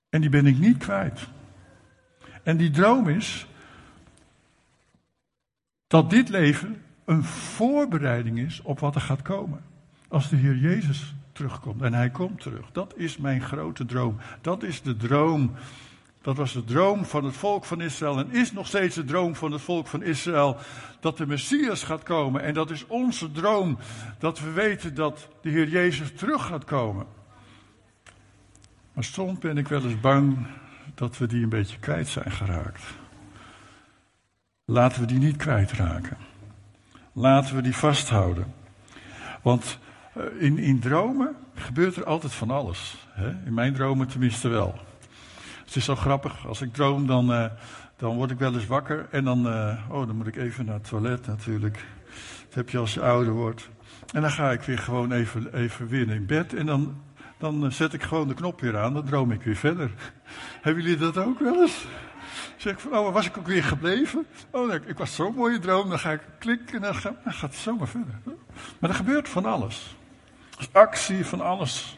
En 0.09 0.21
die 0.21 0.29
ben 0.29 0.45
ik 0.45 0.57
niet 0.57 0.77
kwijt. 0.77 1.27
En 2.43 2.57
die 2.57 2.69
droom 2.69 3.09
is 3.09 3.47
dat 5.87 6.09
dit 6.09 6.29
leven 6.29 6.81
een 7.07 7.23
voorbereiding 7.23 8.39
is 8.39 8.61
op 8.61 8.79
wat 8.79 8.95
er 8.95 9.01
gaat 9.01 9.21
komen. 9.21 9.61
Als 10.07 10.29
de 10.29 10.35
Heer 10.35 10.55
Jezus 10.55 11.15
terugkomt. 11.31 11.81
En 11.81 11.93
hij 11.93 12.09
komt 12.09 12.41
terug. 12.41 12.71
Dat 12.71 12.93
is 12.95 13.17
mijn 13.17 13.41
grote 13.41 13.85
droom. 13.85 14.17
Dat 14.41 14.63
is 14.63 14.81
de 14.81 14.97
droom. 14.97 15.51
Dat 16.21 16.35
was 16.35 16.53
de 16.53 16.63
droom 16.63 17.05
van 17.05 17.23
het 17.25 17.35
volk 17.35 17.65
van 17.65 17.81
Israël. 17.81 18.19
En 18.19 18.31
is 18.31 18.51
nog 18.51 18.67
steeds 18.67 18.95
de 18.95 19.03
droom 19.03 19.35
van 19.35 19.51
het 19.51 19.61
volk 19.61 19.87
van 19.87 20.03
Israël. 20.03 20.57
Dat 20.99 21.17
de 21.17 21.27
Messias 21.27 21.83
gaat 21.83 22.03
komen. 22.03 22.41
En 22.41 22.53
dat 22.53 22.71
is 22.71 22.87
onze 22.87 23.31
droom. 23.31 23.77
Dat 24.19 24.39
we 24.39 24.51
weten 24.51 24.95
dat 24.95 25.27
de 25.41 25.49
Heer 25.49 25.67
Jezus 25.67 26.11
terug 26.15 26.45
gaat 26.45 26.65
komen. 26.65 27.05
Maar 28.93 29.03
soms 29.03 29.39
ben 29.39 29.57
ik 29.57 29.67
wel 29.67 29.83
eens 29.83 29.99
bang 29.99 30.47
dat 30.95 31.17
we 31.17 31.27
die 31.27 31.43
een 31.43 31.49
beetje 31.49 31.79
kwijt 31.79 32.07
zijn 32.07 32.31
geraakt. 32.31 32.83
Laten 34.65 35.01
we 35.01 35.07
die 35.07 35.19
niet 35.19 35.37
kwijtraken. 35.37 36.17
Laten 37.19 37.55
we 37.55 37.61
die 37.61 37.75
vasthouden. 37.75 38.53
Want 39.41 39.79
eh, 40.13 40.23
in, 40.39 40.57
in 40.57 40.79
dromen 40.79 41.35
gebeurt 41.55 41.95
er 41.95 42.05
altijd 42.05 42.33
van 42.33 42.49
alles. 42.49 43.07
Hè? 43.09 43.29
In 43.45 43.53
mijn 43.53 43.73
dromen 43.73 44.07
tenminste 44.07 44.47
wel. 44.47 44.75
Het 45.65 45.75
is 45.75 45.85
zo 45.85 45.95
grappig. 45.95 46.47
Als 46.47 46.61
ik 46.61 46.73
droom, 46.73 47.07
dan, 47.07 47.31
uh, 47.31 47.45
dan 47.95 48.15
word 48.15 48.31
ik 48.31 48.39
wel 48.39 48.53
eens 48.53 48.67
wakker. 48.67 49.07
En 49.11 49.23
dan, 49.23 49.47
uh, 49.47 49.73
oh, 49.89 50.07
dan 50.07 50.15
moet 50.15 50.27
ik 50.27 50.35
even 50.35 50.65
naar 50.65 50.73
het 50.73 50.87
toilet 50.87 51.27
natuurlijk. 51.27 51.85
Dat 52.45 52.53
heb 52.53 52.69
je 52.69 52.77
als 52.77 52.93
je 52.93 53.01
ouder 53.01 53.33
wordt. 53.33 53.69
En 54.13 54.21
dan 54.21 54.31
ga 54.31 54.51
ik 54.51 54.61
weer 54.61 54.79
gewoon 54.79 55.11
even, 55.11 55.53
even 55.53 55.87
weer 55.87 56.09
in 56.09 56.25
bed. 56.25 56.53
En 56.53 56.65
dan 56.65 57.01
dan 57.37 57.65
eh, 57.65 57.71
zet 57.71 57.93
ik 57.93 58.03
gewoon 58.03 58.27
de 58.27 58.33
knop 58.33 58.61
weer 58.61 58.77
aan, 58.77 58.93
dan 58.93 59.05
droom 59.05 59.31
ik 59.31 59.41
weer 59.41 59.55
verder. 59.55 59.91
Hebben 60.61 60.83
jullie 60.83 60.97
dat 60.97 61.17
ook 61.17 61.39
wel 61.39 61.61
eens? 61.61 61.85
Zeg 62.57 62.73
ik 62.73 62.79
van, 62.79 62.97
oh, 62.97 63.13
was 63.13 63.25
ik 63.25 63.37
ook 63.37 63.47
weer 63.47 63.63
gebleven? 63.63 64.25
Oh, 64.51 64.73
ik 64.73 64.97
was 64.97 65.15
zo'n 65.15 65.35
mooie 65.35 65.59
droom, 65.59 65.89
dan 65.89 65.99
ga 65.99 66.11
ik 66.11 66.21
klikken 66.39 66.75
en 66.75 66.81
dan, 66.81 67.15
gaat 67.25 67.41
het 67.41 67.55
zomaar 67.55 67.87
verder. 67.87 68.19
Maar 68.79 68.89
er 68.89 68.95
gebeurt 68.95 69.29
van 69.29 69.45
alles. 69.45 69.95
Actie 70.71 71.25
van 71.25 71.41
alles. 71.41 71.97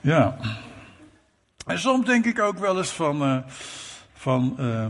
Ja. 0.00 0.36
En 1.66 1.78
soms 1.78 2.06
denk 2.06 2.24
ik 2.24 2.38
ook 2.38 2.58
wel 2.58 2.76
eens 2.76 2.90
van, 2.90 3.22
uh, 3.22 3.38
van 4.12 4.56
uh, 4.58 4.84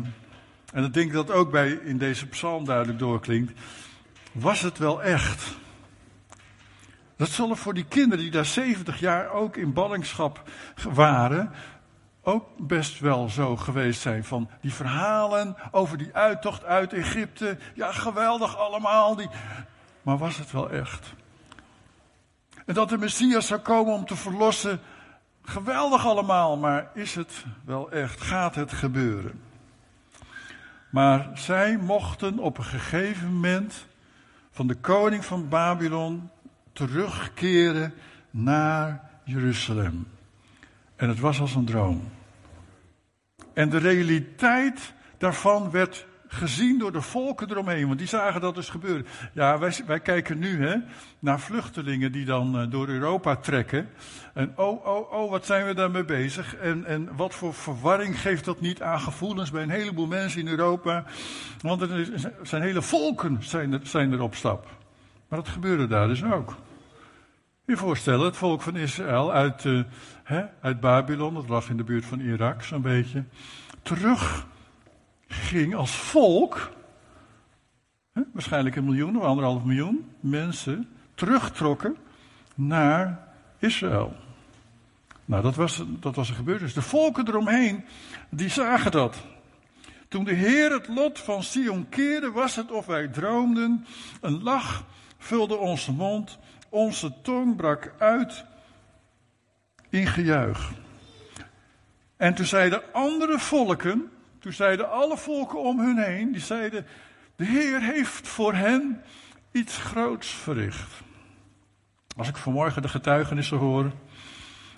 en 0.74 0.82
dat 0.82 0.94
denk 0.94 1.06
ik 1.06 1.12
dat 1.12 1.30
ook 1.30 1.50
bij 1.50 1.70
in 1.70 1.98
deze 1.98 2.26
psalm 2.26 2.64
duidelijk 2.64 2.98
doorklinkt. 2.98 3.60
Was 4.32 4.60
het 4.60 4.78
wel 4.78 5.02
echt? 5.02 5.56
Dat 7.16 7.28
zullen 7.28 7.56
voor 7.56 7.74
die 7.74 7.84
kinderen 7.84 8.24
die 8.24 8.32
daar 8.32 8.44
70 8.44 9.00
jaar 9.00 9.30
ook 9.30 9.56
in 9.56 9.72
ballingschap 9.72 10.42
waren, 10.92 11.52
ook 12.24 12.44
best 12.56 13.00
wel 13.00 13.28
zo 13.28 13.56
geweest 13.56 14.00
zijn. 14.00 14.24
Van 14.24 14.50
die 14.60 14.72
verhalen 14.72 15.56
over 15.70 15.98
die 15.98 16.14
uittocht 16.14 16.64
uit 16.64 16.92
Egypte. 16.92 17.58
Ja, 17.74 17.92
geweldig 17.92 18.58
allemaal. 18.58 19.16
Die... 19.16 19.28
Maar 20.02 20.18
was 20.18 20.36
het 20.36 20.50
wel 20.50 20.70
echt? 20.70 21.14
En 22.66 22.74
dat 22.74 22.88
de 22.88 22.98
Messias 22.98 23.46
zou 23.46 23.60
komen 23.60 23.94
om 23.94 24.06
te 24.06 24.16
verlossen. 24.16 24.80
Geweldig 25.42 26.06
allemaal, 26.06 26.56
maar 26.56 26.90
is 26.94 27.14
het 27.14 27.44
wel 27.64 27.90
echt? 27.90 28.20
Gaat 28.20 28.54
het 28.54 28.72
gebeuren? 28.72 29.42
Maar 30.90 31.30
zij 31.34 31.76
mochten 31.76 32.38
op 32.38 32.58
een 32.58 32.64
gegeven 32.64 33.32
moment 33.32 33.86
van 34.50 34.66
de 34.66 34.74
koning 34.74 35.24
van 35.24 35.48
Babylon 35.48 36.30
terugkeren 36.72 37.94
naar 38.30 39.10
Jeruzalem. 39.24 40.13
En 41.04 41.10
het 41.10 41.20
was 41.20 41.40
als 41.40 41.54
een 41.54 41.64
droom. 41.64 42.02
En 43.52 43.68
de 43.68 43.78
realiteit 43.78 44.94
daarvan 45.18 45.70
werd 45.70 46.06
gezien 46.28 46.78
door 46.78 46.92
de 46.92 47.00
volken 47.00 47.50
eromheen, 47.50 47.86
want 47.86 47.98
die 47.98 48.08
zagen 48.08 48.40
dat 48.40 48.54
dus 48.54 48.68
gebeuren. 48.68 49.06
Ja, 49.32 49.58
wij, 49.58 49.74
wij 49.86 50.00
kijken 50.00 50.38
nu 50.38 50.66
hè, 50.66 50.76
naar 51.18 51.40
vluchtelingen 51.40 52.12
die 52.12 52.24
dan 52.24 52.60
uh, 52.60 52.70
door 52.70 52.88
Europa 52.88 53.36
trekken. 53.36 53.88
En 54.34 54.52
oh, 54.56 54.86
oh, 54.86 55.12
oh, 55.12 55.30
wat 55.30 55.46
zijn 55.46 55.66
we 55.66 55.74
daarmee 55.74 56.04
bezig? 56.04 56.56
En, 56.56 56.84
en 56.84 57.16
wat 57.16 57.34
voor 57.34 57.54
verwarring 57.54 58.20
geeft 58.20 58.44
dat 58.44 58.60
niet 58.60 58.82
aan 58.82 59.00
gevoelens 59.00 59.50
bij 59.50 59.62
een 59.62 59.70
heleboel 59.70 60.06
mensen 60.06 60.40
in 60.40 60.48
Europa? 60.48 61.04
Want 61.60 61.80
er 61.80 62.08
zijn 62.42 62.62
hele 62.62 62.82
volken 62.82 63.38
zijn 63.40 63.72
er, 63.72 63.80
zijn 63.82 64.12
er 64.12 64.20
op 64.20 64.34
stap. 64.34 64.66
Maar 65.28 65.38
dat 65.38 65.48
gebeurde 65.48 65.86
daar 65.86 66.08
dus 66.08 66.24
ook. 66.24 66.56
Je 67.66 67.76
voorstellen, 67.76 68.24
het 68.24 68.36
volk 68.36 68.62
van 68.62 68.76
Israël 68.76 69.32
uit, 69.32 69.64
uh, 69.64 69.82
hè, 70.24 70.44
uit 70.60 70.80
Babylon, 70.80 71.34
dat 71.34 71.48
lag 71.48 71.68
in 71.68 71.76
de 71.76 71.84
buurt 71.84 72.04
van 72.04 72.20
Irak 72.20 72.62
zo'n 72.62 72.82
beetje, 72.82 73.24
terug 73.82 74.46
ging 75.28 75.74
als 75.74 75.96
volk, 75.96 76.70
hè, 78.12 78.22
waarschijnlijk 78.32 78.76
een 78.76 78.84
miljoen 78.84 79.16
of 79.16 79.22
anderhalf 79.22 79.64
miljoen 79.64 80.10
mensen, 80.20 80.88
terugtrokken 81.14 81.96
naar 82.54 83.28
Israël. 83.58 84.16
Nou, 85.24 85.42
dat 85.42 85.54
was, 85.54 85.82
dat 85.86 86.14
was 86.14 86.28
er 86.28 86.34
gebeurd. 86.34 86.60
Dus 86.60 86.74
de 86.74 86.82
volken 86.82 87.28
eromheen, 87.28 87.84
die 88.28 88.48
zagen 88.48 88.90
dat. 88.90 89.16
Toen 90.08 90.24
de 90.24 90.34
Heer 90.34 90.72
het 90.72 90.88
lot 90.88 91.18
van 91.18 91.42
Sion 91.42 91.88
keerde, 91.88 92.30
was 92.30 92.56
het 92.56 92.70
of 92.70 92.86
wij 92.86 93.08
droomden. 93.08 93.86
Een 94.20 94.42
lach 94.42 94.84
vulde 95.18 95.56
onze 95.56 95.92
mond 95.92 96.38
onze 96.74 97.12
tong 97.22 97.56
brak 97.56 97.92
uit 97.98 98.44
in 99.94 100.06
gejuich. 100.06 100.70
En 102.16 102.34
toen 102.34 102.46
zeiden 102.46 102.82
andere 102.92 103.38
volken, 103.38 104.10
toen 104.38 104.52
zeiden 104.52 104.90
alle 104.90 105.16
volken 105.16 105.60
om 105.60 105.78
hun 105.80 105.98
heen, 105.98 106.32
die 106.32 106.40
zeiden, 106.40 106.86
de 107.36 107.44
Heer 107.44 107.80
heeft 107.80 108.28
voor 108.28 108.54
hen 108.54 109.02
iets 109.52 109.78
groots 109.78 110.28
verricht. 110.28 110.92
Als 112.16 112.28
ik 112.28 112.36
vanmorgen 112.36 112.82
de 112.82 112.88
getuigenissen 112.88 113.58
hoor 113.58 113.92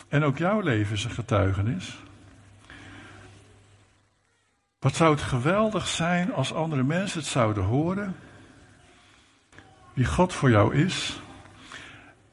En 0.09 0.25
ook 0.25 0.39
jouw 0.39 0.61
leven 0.61 0.95
is 0.95 1.05
een 1.05 1.11
getuigenis. 1.11 1.97
Wat 4.79 4.95
zou 4.95 5.11
het 5.11 5.23
geweldig 5.23 5.87
zijn 5.87 6.35
als 6.35 6.55
andere 6.55 6.83
mensen 6.83 7.19
het 7.19 7.29
zouden 7.29 7.63
horen, 7.63 8.17
wie 9.93 10.05
God 10.05 10.33
voor 10.33 10.51
jou 10.51 10.75
is, 10.75 11.21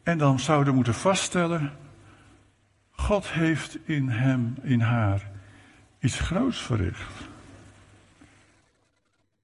en 0.03 0.17
dan 0.17 0.39
zouden 0.39 0.75
moeten 0.75 0.93
vaststellen, 0.93 1.71
God 3.03 3.31
heeft 3.31 3.77
in 3.85 4.09
hem, 4.09 4.55
in 4.61 4.79
haar, 4.79 5.29
iets 5.99 6.19
groots 6.19 6.61
verricht. 6.61 7.13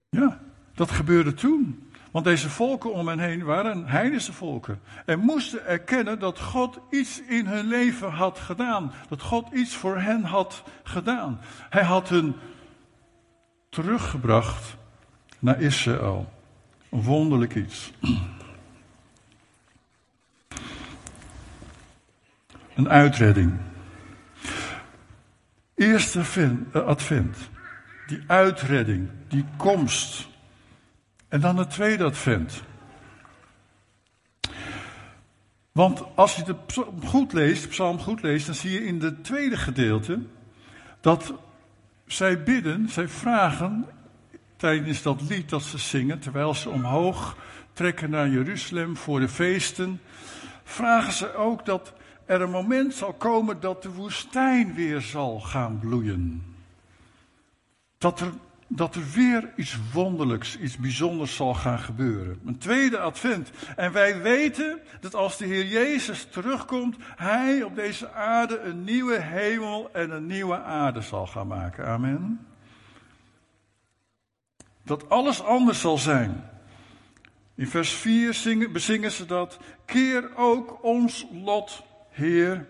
Ja, 0.10 0.39
dat 0.74 0.92
gebeurde 0.92 1.34
toen. 1.34 1.89
Want 2.12 2.25
deze 2.25 2.50
volken 2.50 2.94
om 2.94 3.08
hen 3.08 3.20
heen 3.20 3.44
waren 3.44 3.88
heidense 3.88 4.34
volken. 4.34 4.82
En 5.06 5.20
moesten 5.20 5.66
erkennen 5.66 6.20
dat 6.20 6.39
God 6.39 6.80
iets 6.89 7.22
in 7.22 7.46
hun 7.46 7.68
leven 7.68 8.12
had 8.12 8.39
gedaan. 8.39 8.92
Dat 9.10 9.22
God 9.22 9.54
iets 9.54 9.75
voor 9.75 9.98
hen 9.98 10.24
had 10.24 10.63
gedaan. 10.84 11.39
Hij 11.70 11.84
had 11.84 12.10
hun 12.10 12.36
teruggebracht 13.70 14.75
naar 15.39 15.62
Israël. 15.62 16.34
Een 16.89 17.04
wonderlijk 17.04 17.56
iets. 17.56 17.92
Een 22.79 22.89
uitredding. 22.89 23.53
Eerste 25.75 26.21
eh, 26.71 26.81
advent. 26.81 27.38
Die 28.07 28.24
uitredding, 28.27 29.09
die 29.27 29.45
komst. 29.57 30.27
En 31.27 31.41
dan 31.41 31.57
het 31.57 31.69
tweede 31.69 32.03
advent. 32.03 32.63
Want 35.71 36.03
als 36.15 36.36
je 36.36 36.43
de 36.43 36.55
psalm 36.65 37.05
goed 37.05 37.33
leest, 37.33 37.69
psalm 37.69 38.00
goed 38.00 38.21
leest, 38.21 38.45
dan 38.45 38.55
zie 38.55 38.71
je 38.71 38.86
in 38.86 39.01
het 39.01 39.24
tweede 39.24 39.57
gedeelte 39.57 40.19
dat 41.01 41.33
zij 42.05 42.43
bidden, 42.43 42.89
zij 42.89 43.07
vragen 43.07 43.86
tijdens 44.55 45.01
dat 45.01 45.21
lied 45.21 45.50
dat 45.50 45.63
ze 45.63 45.77
zingen, 45.77 46.19
terwijl 46.19 46.53
ze 46.53 46.69
omhoog 46.69 47.38
trekken 47.74 48.09
naar 48.09 48.29
Jeruzalem 48.29 48.98
voor 48.98 49.19
de 49.19 49.29
feesten, 49.29 50.01
vragen 50.63 51.13
ze 51.13 51.36
ook 51.36 51.65
dat 51.65 51.93
er 52.29 52.41
een 52.41 52.50
moment 52.50 52.93
zal 52.93 53.13
komen 53.13 53.59
dat 53.59 53.83
de 53.83 53.91
woestijn 53.91 54.74
weer 54.74 55.01
zal 55.01 55.39
gaan 55.39 55.79
bloeien. 55.79 56.43
Dat 57.98 58.19
er, 58.19 58.31
dat 58.67 58.95
er 58.95 59.03
weer 59.13 59.53
iets 59.55 59.77
wonderlijks, 59.93 60.57
iets 60.57 60.77
bijzonders 60.77 61.36
zal 61.36 61.53
gaan 61.53 61.79
gebeuren. 61.79 62.39
Een 62.45 62.57
tweede 62.57 63.00
advent. 63.00 63.51
En 63.75 63.91
wij 63.91 64.21
weten 64.21 64.79
dat 65.00 65.15
als 65.15 65.38
de 65.38 65.45
Heer 65.45 65.65
Jezus 65.65 66.25
terugkomt, 66.25 66.95
Hij 67.15 67.63
op 67.63 67.75
deze 67.75 68.12
aarde 68.12 68.59
een 68.59 68.83
nieuwe 68.83 69.21
hemel 69.21 69.89
en 69.93 70.12
een 70.12 70.25
nieuwe 70.25 70.62
aarde 70.62 71.01
zal 71.01 71.27
gaan 71.27 71.48
maken. 71.48 71.86
Amen. 71.86 72.48
Dat 74.83 75.09
alles 75.09 75.43
anders 75.43 75.79
zal 75.79 75.98
zijn. 75.98 76.50
In 77.55 77.67
vers 77.67 77.91
4 77.91 78.33
zingen, 78.33 78.71
bezingen 78.71 79.12
ze 79.12 79.25
dat. 79.25 79.59
Keer 79.86 80.36
ook 80.36 80.83
ons 80.83 81.27
lot 81.31 81.88
Heer, 82.10 82.66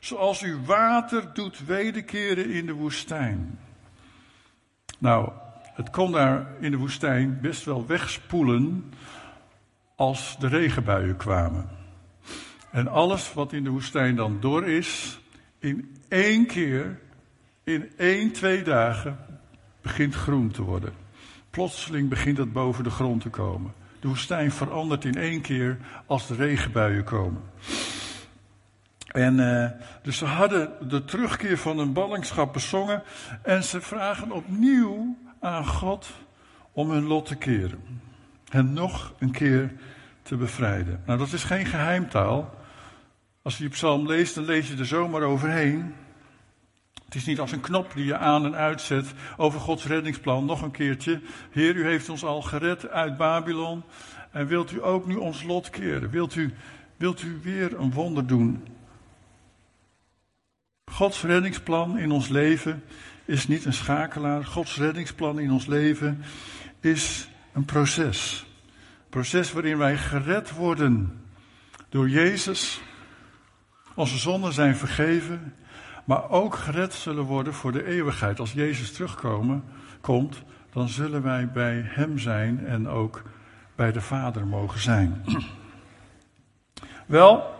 zoals 0.00 0.42
u 0.42 0.56
water 0.64 1.34
doet 1.34 1.66
wederkeren 1.66 2.50
in 2.50 2.66
de 2.66 2.72
woestijn. 2.72 3.58
Nou, 4.98 5.30
het 5.74 5.90
kon 5.90 6.12
daar 6.12 6.46
in 6.60 6.70
de 6.70 6.76
woestijn 6.76 7.38
best 7.40 7.64
wel 7.64 7.86
wegspoelen 7.86 8.92
als 9.94 10.36
de 10.38 10.48
regenbuien 10.48 11.16
kwamen. 11.16 11.68
En 12.70 12.88
alles 12.88 13.32
wat 13.32 13.52
in 13.52 13.64
de 13.64 13.70
woestijn 13.70 14.16
dan 14.16 14.40
door 14.40 14.64
is, 14.64 15.20
in 15.58 15.96
één 16.08 16.46
keer, 16.46 17.00
in 17.64 17.90
één, 17.96 18.32
twee 18.32 18.62
dagen, 18.62 19.18
begint 19.82 20.14
groen 20.14 20.50
te 20.50 20.62
worden. 20.62 20.92
Plotseling 21.50 22.08
begint 22.08 22.38
het 22.38 22.52
boven 22.52 22.84
de 22.84 22.90
grond 22.90 23.20
te 23.20 23.28
komen. 23.28 23.72
De 24.00 24.08
woestijn 24.08 24.52
verandert 24.52 25.04
in 25.04 25.16
één 25.16 25.40
keer 25.40 25.78
als 26.06 26.26
de 26.26 26.34
regenbuien 26.34 27.04
komen. 27.04 27.42
En 29.16 29.38
uh, 29.38 29.66
dus 30.02 30.18
ze 30.18 30.24
hadden 30.24 30.88
de 30.88 31.04
terugkeer 31.04 31.58
van 31.58 31.78
hun 31.78 31.92
ballingschap 31.92 32.52
bezongen. 32.52 33.02
En 33.42 33.64
ze 33.64 33.80
vragen 33.80 34.32
opnieuw 34.32 35.16
aan 35.40 35.66
God 35.66 36.10
om 36.72 36.90
hun 36.90 37.04
lot 37.04 37.26
te 37.26 37.36
keren. 37.36 38.00
Hen 38.48 38.72
nog 38.72 39.14
een 39.18 39.30
keer 39.30 39.72
te 40.22 40.36
bevrijden. 40.36 41.02
Nou, 41.06 41.18
dat 41.18 41.32
is 41.32 41.44
geen 41.44 41.66
geheimtaal. 41.66 42.54
Als 43.42 43.58
je 43.58 43.68
psalm 43.68 44.06
leest, 44.06 44.34
dan 44.34 44.44
lees 44.44 44.68
je 44.68 44.76
er 44.76 44.86
zomaar 44.86 45.22
overheen. 45.22 45.94
Het 47.04 47.14
is 47.14 47.26
niet 47.26 47.40
als 47.40 47.52
een 47.52 47.60
knop 47.60 47.92
die 47.94 48.04
je 48.04 48.16
aan 48.16 48.44
en 48.44 48.54
uitzet 48.54 49.12
over 49.36 49.60
Gods 49.60 49.86
reddingsplan. 49.86 50.44
Nog 50.44 50.62
een 50.62 50.70
keertje. 50.70 51.20
Heer, 51.50 51.74
u 51.74 51.84
heeft 51.84 52.08
ons 52.08 52.24
al 52.24 52.42
gered 52.42 52.88
uit 52.88 53.16
Babylon. 53.16 53.82
En 54.30 54.46
wilt 54.46 54.72
u 54.72 54.84
ook 54.84 55.06
nu 55.06 55.14
ons 55.14 55.42
lot 55.42 55.70
keren? 55.70 56.10
Wilt 56.10 56.34
u, 56.34 56.54
wilt 56.96 57.22
u 57.22 57.40
weer 57.42 57.78
een 57.78 57.92
wonder 57.92 58.26
doen 58.26 58.74
Gods 60.96 61.22
reddingsplan 61.22 61.98
in 61.98 62.10
ons 62.10 62.28
leven 62.28 62.82
is 63.24 63.48
niet 63.48 63.64
een 63.64 63.72
schakelaar. 63.72 64.44
Gods 64.44 64.76
reddingsplan 64.76 65.38
in 65.38 65.52
ons 65.52 65.66
leven 65.66 66.22
is 66.80 67.28
een 67.52 67.64
proces. 67.64 68.46
Een 69.04 69.08
proces 69.08 69.52
waarin 69.52 69.78
wij 69.78 69.96
gered 69.96 70.52
worden 70.52 71.20
door 71.88 72.08
Jezus. 72.08 72.80
Onze 73.94 74.18
zonden 74.18 74.52
zijn 74.52 74.76
vergeven, 74.76 75.54
maar 76.04 76.30
ook 76.30 76.54
gered 76.54 76.94
zullen 76.94 77.24
worden 77.24 77.54
voor 77.54 77.72
de 77.72 77.84
eeuwigheid. 77.84 78.40
Als 78.40 78.52
Jezus 78.52 78.92
terugkomen 78.92 79.64
komt, 80.00 80.42
dan 80.72 80.88
zullen 80.88 81.22
wij 81.22 81.50
bij 81.50 81.82
Hem 81.84 82.18
zijn 82.18 82.66
en 82.66 82.88
ook 82.88 83.22
bij 83.74 83.92
de 83.92 84.00
Vader 84.00 84.46
mogen 84.46 84.80
zijn. 84.80 85.24
Wel, 87.06 87.55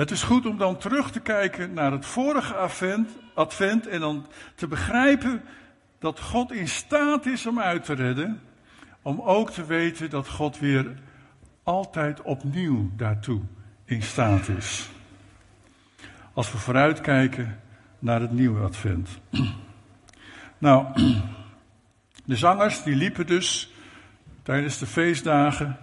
het 0.00 0.10
is 0.10 0.22
goed 0.22 0.46
om 0.46 0.58
dan 0.58 0.76
terug 0.76 1.10
te 1.10 1.20
kijken 1.20 1.72
naar 1.72 1.92
het 1.92 2.06
vorige 2.06 2.54
advent, 3.34 3.86
en 3.86 4.00
dan 4.00 4.26
te 4.54 4.66
begrijpen 4.66 5.42
dat 5.98 6.20
God 6.20 6.52
in 6.52 6.68
staat 6.68 7.26
is 7.26 7.46
om 7.46 7.60
uit 7.60 7.84
te 7.84 7.94
redden. 7.94 8.40
Om 9.02 9.20
ook 9.20 9.50
te 9.50 9.66
weten 9.66 10.10
dat 10.10 10.28
God 10.28 10.58
weer 10.58 10.94
altijd 11.62 12.22
opnieuw 12.22 12.90
daartoe 12.96 13.40
in 13.84 14.02
staat 14.02 14.48
is. 14.48 14.88
Als 16.32 16.52
we 16.52 16.58
vooruitkijken 16.58 17.60
naar 17.98 18.20
het 18.20 18.32
nieuwe 18.32 18.64
advent. 18.64 19.08
Nou, 20.58 20.86
de 22.24 22.36
zangers 22.36 22.82
die 22.82 22.96
liepen 22.96 23.26
dus 23.26 23.72
tijdens 24.42 24.78
de 24.78 24.86
feestdagen 24.86 25.78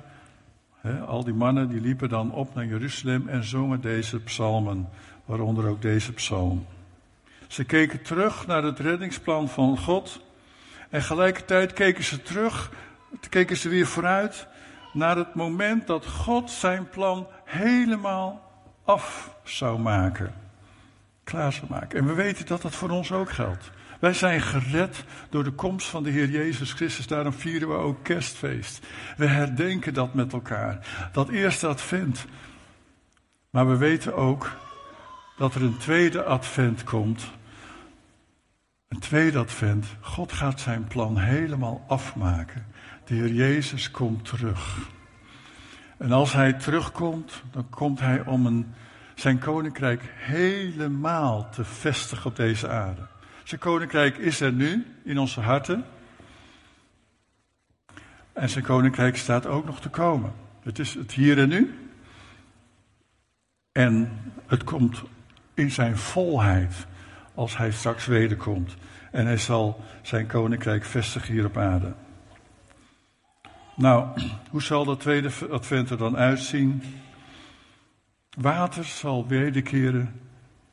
al 1.08 1.24
die 1.24 1.34
mannen 1.34 1.70
die 1.70 1.82
liepen 1.82 2.10
dan 2.10 2.32
op 2.32 2.56
naar 2.56 2.66
Jeruzalem 2.66 3.28
en 3.28 3.44
zongen 3.44 3.82
deze 3.82 4.20
psalmen, 4.20 4.90
waaronder 5.26 5.68
ook 5.68 5.82
deze 5.82 6.13
psalm. 6.13 6.66
Ze 7.48 7.63
keken 7.63 8.02
terug 8.02 8.48
naar 8.48 8.63
het 8.63 8.80
reddingsplan 8.80 9.50
van 9.50 9.78
God 9.78 10.22
en 10.90 11.02
gelijkertijd 11.02 11.74
keken 11.74 12.04
ze 12.04 12.22
terug, 12.22 12.72
keken 13.30 13.58
ze 13.58 13.70
weer 13.70 13.88
vooruit 13.88 14.48
naar 14.94 15.18
het 15.18 15.34
moment 15.34 15.88
dat 15.88 16.06
God 16.06 16.52
zijn 16.52 16.90
plan 16.90 17.28
helemaal 17.44 18.52
af 18.84 19.36
zou 19.44 19.80
maken. 19.80 20.34
Klaar 21.24 21.54
zou 21.54 21.66
maken. 21.70 22.00
En 22.00 22.06
we 22.06 22.13
weten 22.13 22.46
dat 22.46 22.62
dat 22.62 22.76
voor 22.76 22.90
ons 22.90 23.12
ook 23.12 23.32
geldt. 23.32 23.72
Wij 24.00 24.14
zijn 24.14 24.42
gered 24.42 25.04
door 25.30 25.44
de 25.44 25.52
komst 25.52 25.88
van 25.88 26.04
de 26.04 26.10
Heer 26.10 26.30
Jezus 26.30 26.74
Christus. 26.74 27.08
Daarom 27.08 27.34
vieren 27.34 27.68
we 27.68 27.74
ook 27.74 28.04
kerstfeest. 28.04 28.86
We 29.18 29.26
herdenken 29.26 29.94
dat 29.94 30.14
met 30.14 30.34
elkaar. 30.34 30.88
Dat 31.12 31.30
eerste 31.30 31.68
advent. 31.68 32.26
Maar 33.50 33.68
we 33.68 33.78
weten 33.78 34.16
ook 34.16 34.52
dat 35.38 35.56
er 35.56 35.62
een 35.62 35.78
tweede 35.78 36.24
advent 36.24 36.84
komt. 36.84 37.32
Een 38.88 39.00
tweede 39.00 39.38
advent. 39.38 39.86
God 40.00 40.32
gaat 40.32 40.60
zijn 40.60 40.88
plan 40.88 41.18
helemaal 41.18 41.84
afmaken. 41.88 42.66
De 43.06 43.14
Heer 43.14 43.34
Jezus 43.34 43.92
komt 43.92 44.26
terug. 44.26 44.78
En 45.98 46.12
als 46.12 46.34
hij 46.34 46.54
terugkomt, 46.54 47.44
dan 47.52 47.70
komt 47.70 48.00
hij 48.00 48.26
om 48.26 48.46
een, 48.46 48.74
zijn 49.16 49.40
koninkrijk 49.40 50.02
helemaal 50.16 51.50
te 51.50 51.64
vestigen 51.64 52.26
op 52.26 52.36
deze 52.36 52.70
aarde. 52.70 53.08
Zijn 53.48 53.60
koninkrijk 53.60 54.18
is 54.18 54.40
er 54.40 54.54
nu 54.54 54.86
in 55.04 55.18
onze 55.18 55.42
harten. 55.42 55.86
En 58.34 58.50
zijn 58.50 58.64
koninkrijk 58.64 59.18
staat 59.18 59.46
ook 59.46 59.66
nog 59.66 59.82
te 59.82 59.90
komen. 59.90 60.34
Het 60.64 60.80
is 60.80 60.94
het 60.94 61.12
hier 61.12 61.38
en 61.38 61.50
nu. 61.50 61.90
En 63.72 64.20
het 64.48 64.64
komt 64.64 65.04
in 65.54 65.72
zijn 65.72 65.98
volheid 65.98 66.88
als 67.34 67.58
hij 67.58 67.72
straks 67.72 68.06
wederkomt. 68.06 68.76
En 69.12 69.26
hij 69.26 69.38
zal 69.38 69.84
zijn 70.02 70.28
koninkrijk 70.28 70.86
vestigen 70.86 71.34
hier 71.34 71.46
op 71.46 71.58
aarde. 71.58 71.94
Nou, 73.76 74.22
hoe 74.50 74.62
zal 74.62 74.86
dat 74.86 75.00
tweede 75.00 75.32
advent 75.52 75.90
er 75.90 75.98
dan 75.98 76.18
uitzien? 76.18 76.84
Water 78.38 78.84
zal 78.84 79.28
wederkeren 79.28 80.20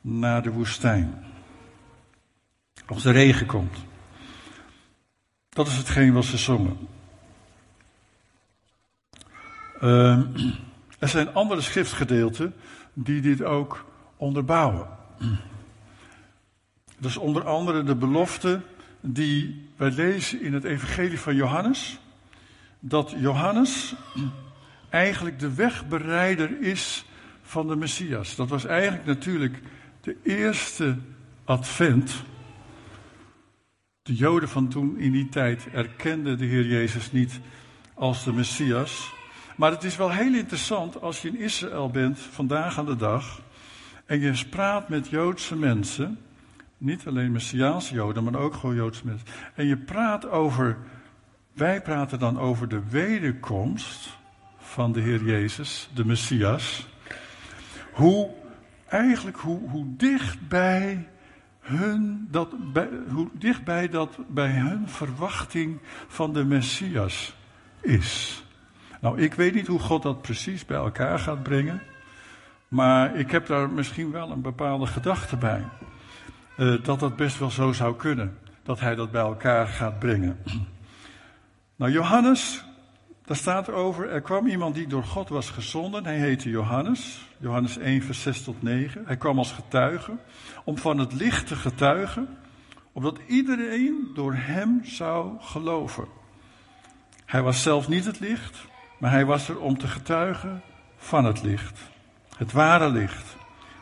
naar 0.01 0.41
de 0.41 0.51
woestijn. 0.51 1.33
Als 2.85 3.03
de 3.03 3.11
regen 3.11 3.45
komt. 3.45 3.77
Dat 5.49 5.67
is 5.67 5.77
hetgeen 5.77 6.13
wat 6.13 6.25
ze 6.25 6.37
zongen. 6.37 6.77
Uh, 9.81 10.19
er 10.99 11.07
zijn 11.07 11.33
andere 11.33 11.61
schriftgedeelten 11.61 12.53
die 12.93 13.21
dit 13.21 13.43
ook 13.43 13.85
onderbouwen. 14.17 14.87
Dat 16.97 17.09
is 17.09 17.17
onder 17.17 17.47
andere 17.47 17.83
de 17.83 17.95
belofte 17.95 18.61
die 19.01 19.69
wij 19.75 19.91
lezen 19.91 20.41
in 20.41 20.53
het 20.53 20.63
Evangelie 20.63 21.19
van 21.19 21.35
Johannes. 21.35 21.99
Dat 22.79 23.13
Johannes 23.17 23.95
eigenlijk 24.89 25.39
de 25.39 25.53
wegbereider 25.53 26.61
is 26.61 27.05
van 27.41 27.67
de 27.67 27.75
Messias. 27.75 28.35
Dat 28.35 28.49
was 28.49 28.65
eigenlijk 28.65 29.05
natuurlijk 29.05 29.61
de 30.01 30.17
eerste 30.23 30.97
advent. 31.43 32.23
De 34.05 34.15
Joden 34.15 34.49
van 34.49 34.67
toen 34.67 34.97
in 34.97 35.11
die 35.11 35.29
tijd 35.29 35.67
erkenden 35.73 36.37
de 36.37 36.45
Heer 36.45 36.65
Jezus 36.65 37.11
niet 37.11 37.39
als 37.93 38.23
de 38.23 38.33
Messias. 38.33 39.13
Maar 39.55 39.71
het 39.71 39.83
is 39.83 39.95
wel 39.95 40.11
heel 40.11 40.33
interessant 40.33 41.01
als 41.01 41.21
je 41.21 41.27
in 41.27 41.39
Israël 41.39 41.89
bent 41.89 42.19
vandaag 42.19 42.79
aan 42.79 42.85
de 42.85 42.95
dag 42.95 43.41
en 44.05 44.19
je 44.19 44.45
praat 44.49 44.89
met 44.89 45.07
Joodse 45.07 45.55
mensen, 45.55 46.19
niet 46.77 47.07
alleen 47.07 47.31
Messiaanse 47.31 47.93
Joden, 47.93 48.23
maar 48.23 48.35
ook 48.35 48.53
gewoon 48.53 48.75
Joodse 48.75 49.05
mensen. 49.05 49.27
En 49.55 49.65
je 49.65 49.77
praat 49.77 50.29
over, 50.29 50.77
wij 51.53 51.81
praten 51.81 52.19
dan 52.19 52.39
over 52.39 52.67
de 52.67 52.81
wederkomst 52.89 54.09
van 54.57 54.91
de 54.91 55.01
Heer 55.01 55.23
Jezus, 55.23 55.89
de 55.93 56.05
Messias. 56.05 56.87
Hoe, 57.93 58.29
eigenlijk 58.87 59.37
hoe, 59.37 59.69
hoe 59.69 59.85
dichtbij 59.97 61.07
hun, 61.65 62.27
dat, 62.31 62.53
hoe 63.11 63.29
dichtbij 63.33 63.89
dat 63.89 64.17
bij 64.27 64.49
hun 64.49 64.89
verwachting 64.89 65.79
van 66.07 66.33
de 66.33 66.45
Messias 66.45 67.35
is. 67.81 68.43
Nou, 69.01 69.21
ik 69.21 69.33
weet 69.33 69.53
niet 69.53 69.67
hoe 69.67 69.79
God 69.79 70.03
dat 70.03 70.21
precies 70.21 70.65
bij 70.65 70.77
elkaar 70.77 71.19
gaat 71.19 71.43
brengen. 71.43 71.81
Maar 72.67 73.15
ik 73.15 73.31
heb 73.31 73.45
daar 73.47 73.69
misschien 73.69 74.11
wel 74.11 74.31
een 74.31 74.41
bepaalde 74.41 74.85
gedachte 74.85 75.37
bij. 75.37 75.63
Uh, 76.57 76.83
dat 76.83 76.99
dat 76.99 77.15
best 77.15 77.39
wel 77.39 77.51
zo 77.51 77.71
zou 77.71 77.95
kunnen. 77.95 78.37
Dat 78.63 78.79
hij 78.79 78.95
dat 78.95 79.11
bij 79.11 79.21
elkaar 79.21 79.67
gaat 79.67 79.99
brengen. 79.99 80.37
Nou, 81.77 81.91
Johannes, 81.91 82.65
daar 83.25 83.37
staat 83.37 83.69
over, 83.69 84.09
er 84.09 84.21
kwam 84.21 84.47
iemand 84.47 84.75
die 84.75 84.87
door 84.87 85.03
God 85.03 85.29
was 85.29 85.49
gezonden. 85.49 86.05
Hij 86.05 86.17
heette 86.17 86.49
Johannes. 86.49 87.27
Johannes 87.37 87.77
1, 87.77 88.01
vers 88.01 88.21
6 88.21 88.43
tot 88.43 88.61
9. 88.61 89.03
Hij 89.05 89.17
kwam 89.17 89.37
als 89.37 89.51
getuige. 89.51 90.17
Om 90.63 90.77
van 90.77 90.97
het 90.97 91.13
licht 91.13 91.47
te 91.47 91.55
getuigen. 91.55 92.37
Opdat 92.91 93.19
iedereen 93.27 94.11
door 94.13 94.33
hem 94.33 94.81
zou 94.83 95.39
geloven. 95.39 96.07
Hij 97.25 97.41
was 97.41 97.61
zelf 97.61 97.87
niet 97.87 98.05
het 98.05 98.19
licht, 98.19 98.65
maar 98.99 99.11
hij 99.11 99.25
was 99.25 99.49
er 99.49 99.59
om 99.59 99.77
te 99.77 99.87
getuigen 99.87 100.61
van 100.97 101.25
het 101.25 101.43
licht. 101.43 101.79
Het 102.37 102.51
ware 102.51 102.89
licht, 102.89 103.35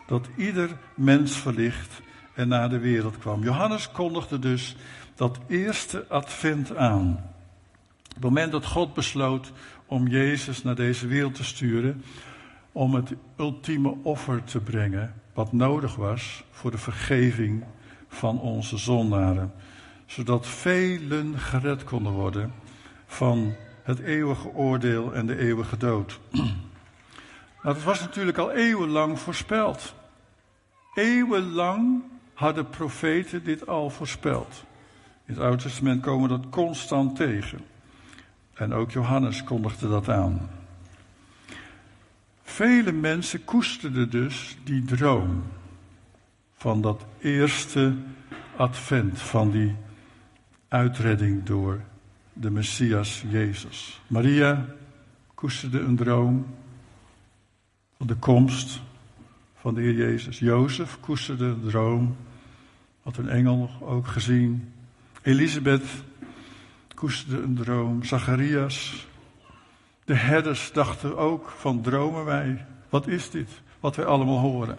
dat 0.08 0.28
ieder 0.38 0.78
mens 0.96 1.38
verlicht 1.38 2.02
en 2.34 2.48
naar 2.48 2.70
de 2.70 2.80
wereld 2.80 3.18
kwam. 3.18 3.44
Johannes 3.44 3.92
kondigde 3.92 4.40
dus 4.40 4.76
dat 5.16 5.40
eerste 5.48 6.06
advent 6.08 6.76
aan. 6.76 7.33
Het 8.14 8.24
moment 8.24 8.52
dat 8.52 8.66
God 8.66 8.94
besloot 8.94 9.52
om 9.86 10.08
Jezus 10.08 10.64
naar 10.64 10.76
deze 10.76 11.08
wereld 11.08 11.36
te 11.36 11.44
sturen, 11.44 12.04
om 12.72 12.96
het 12.96 13.14
ultieme 13.38 13.96
offer 14.04 14.44
te 14.44 14.60
brengen, 14.60 15.14
wat 15.34 15.52
nodig 15.52 15.96
was 15.96 16.44
voor 16.52 16.72
de 16.72 16.78
vergeving 16.78 17.64
van 18.08 18.40
onze 18.40 18.78
zondaren, 18.78 19.54
zodat 20.06 20.48
velen 20.48 21.40
gered 21.40 21.84
konden 21.84 22.12
worden 22.12 22.54
van 23.06 23.56
het 23.84 24.00
eeuwige 24.00 24.48
oordeel 24.48 25.14
en 25.14 25.26
de 25.26 25.38
eeuwige 25.38 25.78
dood. 25.78 26.20
Nou, 27.64 27.76
dat 27.76 27.84
was 27.84 28.00
natuurlijk 28.00 28.38
al 28.38 28.52
eeuwenlang 28.52 29.20
voorspeld. 29.20 29.94
Eeuwenlang 30.94 32.04
hadden 32.34 32.70
profeten 32.70 33.44
dit 33.44 33.68
al 33.68 33.90
voorspeld. 33.90 34.64
In 35.26 35.34
het 35.34 35.44
Oude 35.44 35.64
Testament 35.64 36.02
komen 36.02 36.30
we 36.30 36.40
dat 36.40 36.50
constant 36.50 37.16
tegen. 37.16 37.60
En 38.54 38.74
ook 38.74 38.92
Johannes 38.92 39.44
kondigde 39.44 39.90
dat 39.90 40.10
aan. 40.10 40.50
Vele 42.44 42.92
mensen 42.92 43.44
koesterden 43.44 44.10
dus 44.10 44.58
die 44.64 44.86
droom 44.86 45.44
van 46.54 46.82
dat 46.82 47.06
eerste 47.20 47.94
advent, 48.56 49.22
van 49.22 49.52
die 49.52 49.76
uitredding 50.68 51.44
door 51.44 51.82
de 52.34 52.52
Messias 52.52 53.24
Jezus. 53.30 54.02
Maria 54.08 54.66
koesterde 55.34 55.80
een 55.80 55.96
droom 55.96 56.46
van 57.98 58.08
de 58.08 58.16
komst 58.16 58.82
van 59.56 59.74
de 59.74 59.82
Heer 59.82 59.94
Jezus. 59.94 60.40
Jozef 60.40 60.98
koesterde 61.00 61.60
de 61.60 61.68
droom, 61.68 62.16
had 63.02 63.18
een 63.18 63.30
engel 63.30 63.70
ook 63.82 64.08
gezien. 64.08 64.74
Elisabeth 65.22 66.04
koesterde 67.04 67.44
een 67.44 67.56
droom. 67.56 68.04
Zacharias. 68.04 69.08
De 70.06 70.16
herders 70.16 70.72
dachten 70.72 71.18
ook 71.18 71.50
van 71.58 71.82
dromen 71.82 72.26
wij. 72.26 72.66
Wat 72.90 73.08
is 73.08 73.30
dit? 73.30 73.50
Wat 73.80 73.96
wij 73.96 74.06
allemaal 74.06 74.40
horen. 74.40 74.78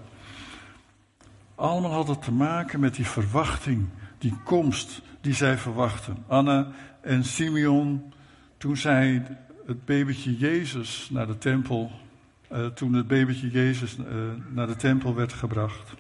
Allemaal 1.54 1.92
had 1.92 2.08
het 2.08 2.22
te 2.22 2.32
maken 2.32 2.80
met 2.80 2.94
die 2.94 3.06
verwachting, 3.06 3.88
die 4.18 4.37
komst 4.44 5.02
die 5.20 5.34
zij 5.34 5.58
verwachten. 5.58 6.24
Anna 6.26 6.68
en 7.00 7.24
Simeon, 7.24 8.12
toen 8.56 8.76
zij 8.76 9.22
het 9.66 9.84
babytje 9.84 10.37
Jezus 10.37 11.08
naar 11.10 11.26
de 11.26 11.38
tempel, 11.38 11.90
uh, 12.52 12.66
toen 12.66 12.92
het 12.92 13.06
babytje 13.06 13.50
Jezus 13.50 13.96
uh, 13.98 14.04
naar 14.48 14.66
de 14.66 14.76
tempel 14.76 15.14
werd 15.14 15.32
gebracht. 15.32 15.94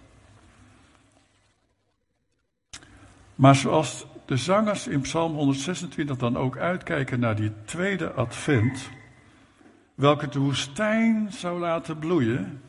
Maar 3.34 3.54
zoals 3.54 4.06
de 4.24 4.36
zangers 4.36 4.86
in 4.86 5.00
Psalm 5.00 5.34
126 5.34 6.16
dan 6.16 6.36
ook 6.36 6.56
uitkijken 6.56 7.20
naar 7.20 7.36
die 7.36 7.52
tweede 7.64 8.12
advent, 8.12 8.90
welke 9.94 10.28
de 10.28 10.38
woestijn 10.38 11.32
zou 11.32 11.60
laten 11.60 11.98
bloeien. 11.98 12.62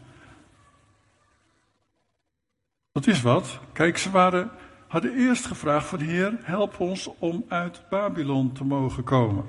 Dat 2.91 3.07
is 3.07 3.21
wat. 3.21 3.59
Kijk, 3.73 3.97
ze 3.97 4.11
waren 4.11 4.51
hadden 4.87 5.15
eerst 5.15 5.45
gevraagd 5.45 5.87
van 5.87 5.99
Heer, 5.99 6.37
help 6.41 6.79
ons 6.79 7.09
om 7.19 7.45
uit 7.47 7.81
Babylon 7.89 8.51
te 8.51 8.63
mogen 8.63 9.03
komen. 9.03 9.45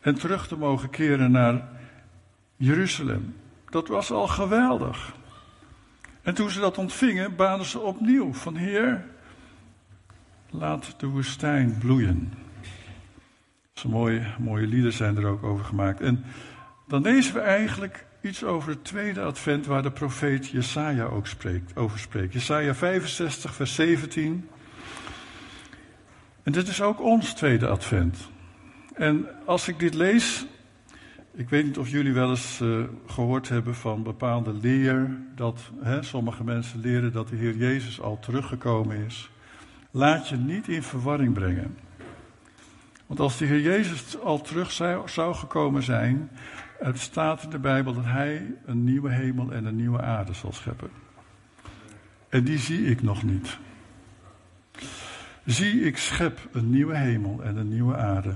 En 0.00 0.14
terug 0.14 0.48
te 0.48 0.56
mogen 0.56 0.90
keren 0.90 1.30
naar 1.30 1.68
Jeruzalem. 2.56 3.36
Dat 3.70 3.88
was 3.88 4.10
al 4.10 4.26
geweldig. 4.28 5.14
En 6.22 6.34
toen 6.34 6.50
ze 6.50 6.60
dat 6.60 6.78
ontvingen, 6.78 7.36
baden 7.36 7.66
ze 7.66 7.80
opnieuw 7.80 8.32
van 8.32 8.56
Heer, 8.56 9.04
laat 10.58 10.94
de 11.00 11.06
woestijn 11.06 11.78
bloeien. 11.78 12.32
Zo 13.72 13.88
mooie, 13.88 14.22
mooie 14.38 14.66
lieden 14.66 14.92
zijn 14.92 15.16
er 15.16 15.26
ook 15.26 15.42
over 15.42 15.64
gemaakt. 15.64 16.00
En 16.00 16.24
dan 16.88 17.02
lezen 17.02 17.34
we 17.34 17.40
eigenlijk 17.40 18.06
iets 18.20 18.44
over 18.44 18.70
het 18.70 18.84
tweede 18.84 19.22
advent 19.22 19.66
waar 19.66 19.82
de 19.82 19.90
profeet 19.90 20.48
Jesaja 20.48 21.04
ook 21.04 21.26
spreekt, 21.26 21.76
over 21.76 21.98
spreekt. 21.98 22.32
Jesaja 22.32 22.74
65, 22.74 23.54
vers 23.54 23.74
17. 23.74 24.48
En 26.42 26.52
dit 26.52 26.68
is 26.68 26.82
ook 26.82 27.00
ons 27.00 27.34
tweede 27.34 27.66
advent. 27.68 28.28
En 28.94 29.26
als 29.44 29.68
ik 29.68 29.78
dit 29.78 29.94
lees, 29.94 30.46
ik 31.34 31.48
weet 31.48 31.64
niet 31.64 31.78
of 31.78 31.88
jullie 31.88 32.12
wel 32.12 32.30
eens 32.30 32.60
uh, 32.60 32.84
gehoord 33.06 33.48
hebben 33.48 33.74
van 33.74 34.02
bepaalde 34.02 34.52
leer, 34.52 35.16
dat 35.34 35.60
hè, 35.80 36.02
sommige 36.02 36.44
mensen 36.44 36.80
leren 36.80 37.12
dat 37.12 37.28
de 37.28 37.36
Heer 37.36 37.56
Jezus 37.56 38.00
al 38.00 38.18
teruggekomen 38.18 38.96
is. 38.96 39.30
Laat 39.96 40.28
je 40.28 40.36
niet 40.36 40.68
in 40.68 40.82
verwarring 40.82 41.34
brengen. 41.34 41.78
Want 43.06 43.20
als 43.20 43.38
de 43.38 43.44
Heer 43.44 43.60
Jezus 43.60 44.18
al 44.20 44.40
terug 44.40 44.70
zou, 45.04 45.34
gekomen 45.34 45.82
zijn, 45.82 46.30
het 46.78 46.98
staat 46.98 47.42
in 47.42 47.50
de 47.50 47.58
Bijbel 47.58 47.94
dat 47.94 48.04
hij 48.04 48.54
een 48.66 48.84
nieuwe 48.84 49.10
hemel 49.10 49.52
en 49.52 49.64
een 49.64 49.76
nieuwe 49.76 50.02
aarde 50.02 50.32
zal 50.32 50.52
scheppen. 50.52 50.90
En 52.28 52.44
die 52.44 52.58
zie 52.58 52.84
ik 52.84 53.02
nog 53.02 53.22
niet. 53.22 53.58
Zie, 55.44 55.80
ik 55.80 55.96
schep 55.96 56.48
een 56.52 56.70
nieuwe 56.70 56.96
hemel 56.96 57.42
en 57.42 57.56
een 57.56 57.68
nieuwe 57.68 57.96
aarde. 57.96 58.34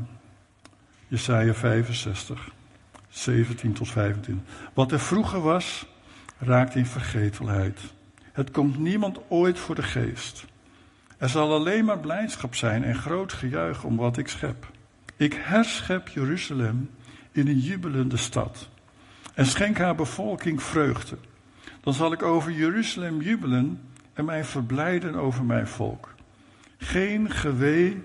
Jesaja 1.09 1.55
65, 1.55 2.51
17 3.09 3.73
tot 3.73 3.89
25. 3.89 4.47
Wat 4.75 4.93
er 4.93 5.01
vroeger 5.01 5.41
was, 5.41 5.87
raakt 6.39 6.75
in 6.75 6.87
vergetelheid. 6.87 7.81
Het 8.33 8.51
komt 8.51 8.79
niemand 8.79 9.19
ooit 9.29 9.59
voor 9.59 9.75
de 9.75 9.83
geest. 9.83 10.49
Er 11.21 11.29
zal 11.29 11.53
alleen 11.53 11.85
maar 11.85 11.99
blijdschap 11.99 12.55
zijn 12.55 12.85
en 12.85 12.95
groot 12.95 13.33
gejuich 13.33 13.85
om 13.85 13.97
wat 13.97 14.17
ik 14.17 14.29
schep. 14.29 14.71
Ik 15.17 15.35
herschep 15.41 16.09
Jeruzalem 16.09 16.91
in 17.33 17.49
een 17.49 17.59
jubelende 17.59 18.17
stad. 18.17 18.69
En 19.35 19.47
schenk 19.47 19.79
haar 19.79 19.95
bevolking 19.95 20.63
vreugde. 20.63 21.17
Dan 21.81 21.95
zal 21.95 22.13
ik 22.13 22.23
over 22.23 22.53
Jeruzalem 22.53 23.21
jubelen 23.21 23.81
en 24.13 24.25
mij 24.25 24.45
verblijden 24.45 25.15
over 25.15 25.45
mijn 25.45 25.67
volk. 25.67 26.15
Geen 26.79 27.31
gewee 27.31 28.03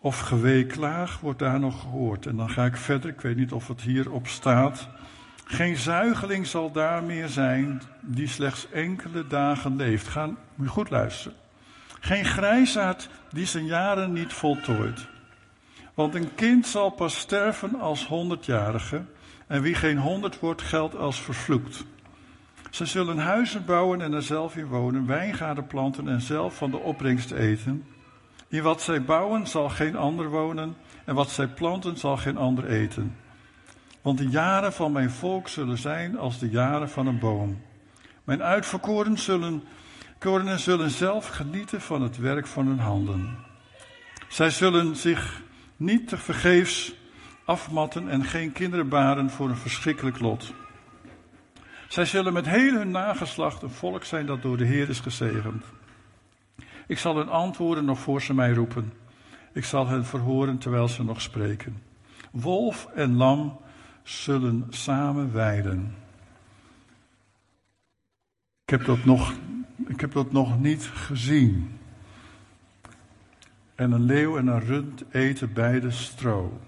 of 0.00 0.18
geweeklaag 0.18 1.20
wordt 1.20 1.38
daar 1.38 1.60
nog 1.60 1.80
gehoord. 1.80 2.26
En 2.26 2.36
dan 2.36 2.50
ga 2.50 2.64
ik 2.64 2.76
verder, 2.76 3.10
ik 3.10 3.20
weet 3.20 3.36
niet 3.36 3.52
of 3.52 3.68
het 3.68 3.80
hierop 3.80 4.26
staat. 4.26 4.88
Geen 5.44 5.76
zuigeling 5.76 6.46
zal 6.46 6.72
daar 6.72 7.02
meer 7.02 7.28
zijn 7.28 7.82
die 8.00 8.28
slechts 8.28 8.70
enkele 8.70 9.26
dagen 9.26 9.76
leeft. 9.76 10.08
Ga, 10.08 10.30
moet 10.54 10.68
goed 10.68 10.90
luisteren. 10.90 11.39
Geen 12.00 12.24
grijsaard 12.24 13.08
die 13.30 13.46
zijn 13.46 13.66
jaren 13.66 14.12
niet 14.12 14.32
voltooit. 14.32 15.08
Want 15.94 16.14
een 16.14 16.34
kind 16.34 16.66
zal 16.66 16.90
pas 16.90 17.18
sterven 17.18 17.80
als 17.80 18.06
honderdjarige. 18.06 19.02
En 19.46 19.62
wie 19.62 19.74
geen 19.74 19.98
honderd 19.98 20.40
wordt, 20.40 20.62
geldt 20.62 20.96
als 20.96 21.20
vervloekt. 21.20 21.84
Ze 22.70 22.86
zullen 22.86 23.18
huizen 23.18 23.64
bouwen 23.64 24.00
en 24.00 24.12
er 24.12 24.22
zelf 24.22 24.56
in 24.56 24.66
wonen, 24.66 25.06
wijngaarden 25.06 25.66
planten 25.66 26.08
en 26.08 26.20
zelf 26.20 26.56
van 26.56 26.70
de 26.70 26.78
opbrengst 26.78 27.30
eten. 27.30 27.84
In 28.48 28.62
wat 28.62 28.82
zij 28.82 29.04
bouwen 29.04 29.46
zal 29.46 29.68
geen 29.68 29.96
ander 29.96 30.28
wonen, 30.28 30.76
en 31.04 31.14
wat 31.14 31.30
zij 31.30 31.48
planten 31.48 31.96
zal 31.96 32.16
geen 32.16 32.36
ander 32.36 32.66
eten. 32.66 33.16
Want 34.02 34.18
de 34.18 34.28
jaren 34.28 34.72
van 34.72 34.92
mijn 34.92 35.10
volk 35.10 35.48
zullen 35.48 35.78
zijn 35.78 36.18
als 36.18 36.38
de 36.38 36.48
jaren 36.48 36.90
van 36.90 37.06
een 37.06 37.18
boom. 37.18 37.62
Mijn 38.24 38.42
uitverkoren 38.42 39.18
zullen, 39.18 39.62
korenen 40.20 40.60
zullen 40.60 40.90
zelf 40.90 41.28
genieten 41.28 41.80
van 41.80 42.02
het 42.02 42.18
werk 42.18 42.46
van 42.46 42.66
hun 42.66 42.78
handen. 42.78 43.36
Zij 44.28 44.50
zullen 44.50 44.96
zich 44.96 45.42
niet 45.76 46.08
te 46.08 46.16
vergeefs 46.16 46.94
afmatten 47.44 48.08
en 48.08 48.24
geen 48.24 48.52
kinderen 48.52 48.88
baren 48.88 49.30
voor 49.30 49.48
een 49.48 49.56
verschrikkelijk 49.56 50.20
lot. 50.20 50.52
Zij 51.88 52.04
zullen 52.04 52.32
met 52.32 52.46
heel 52.46 52.72
hun 52.72 52.90
nageslacht 52.90 53.62
een 53.62 53.70
volk 53.70 54.04
zijn 54.04 54.26
dat 54.26 54.42
door 54.42 54.56
de 54.56 54.64
Heer 54.64 54.88
is 54.88 55.00
gezegend. 55.00 55.64
Ik 56.86 56.98
zal 56.98 57.16
hun 57.16 57.28
antwoorden 57.28 57.84
nog 57.84 57.98
voor 57.98 58.22
ze 58.22 58.34
mij 58.34 58.52
roepen. 58.52 58.92
Ik 59.52 59.64
zal 59.64 59.86
hen 59.86 60.04
verhoren 60.04 60.58
terwijl 60.58 60.88
ze 60.88 61.04
nog 61.04 61.20
spreken. 61.20 61.82
Wolf 62.30 62.88
en 62.94 63.16
lam 63.16 63.60
zullen 64.02 64.66
samen 64.70 65.32
weiden. 65.32 65.94
Ik 68.70 68.78
heb 68.78 68.86
dat 68.86 69.04
nog, 69.04 69.32
ik 69.86 70.00
heb 70.00 70.12
dat 70.12 70.32
nog 70.32 70.60
niet 70.60 70.84
gezien. 70.84 71.78
En 73.74 73.92
een 73.92 74.04
leeuw 74.04 74.36
en 74.36 74.46
een 74.46 74.60
rund 74.60 75.04
eten 75.10 75.52
beide 75.52 75.90
stro. 75.90 76.60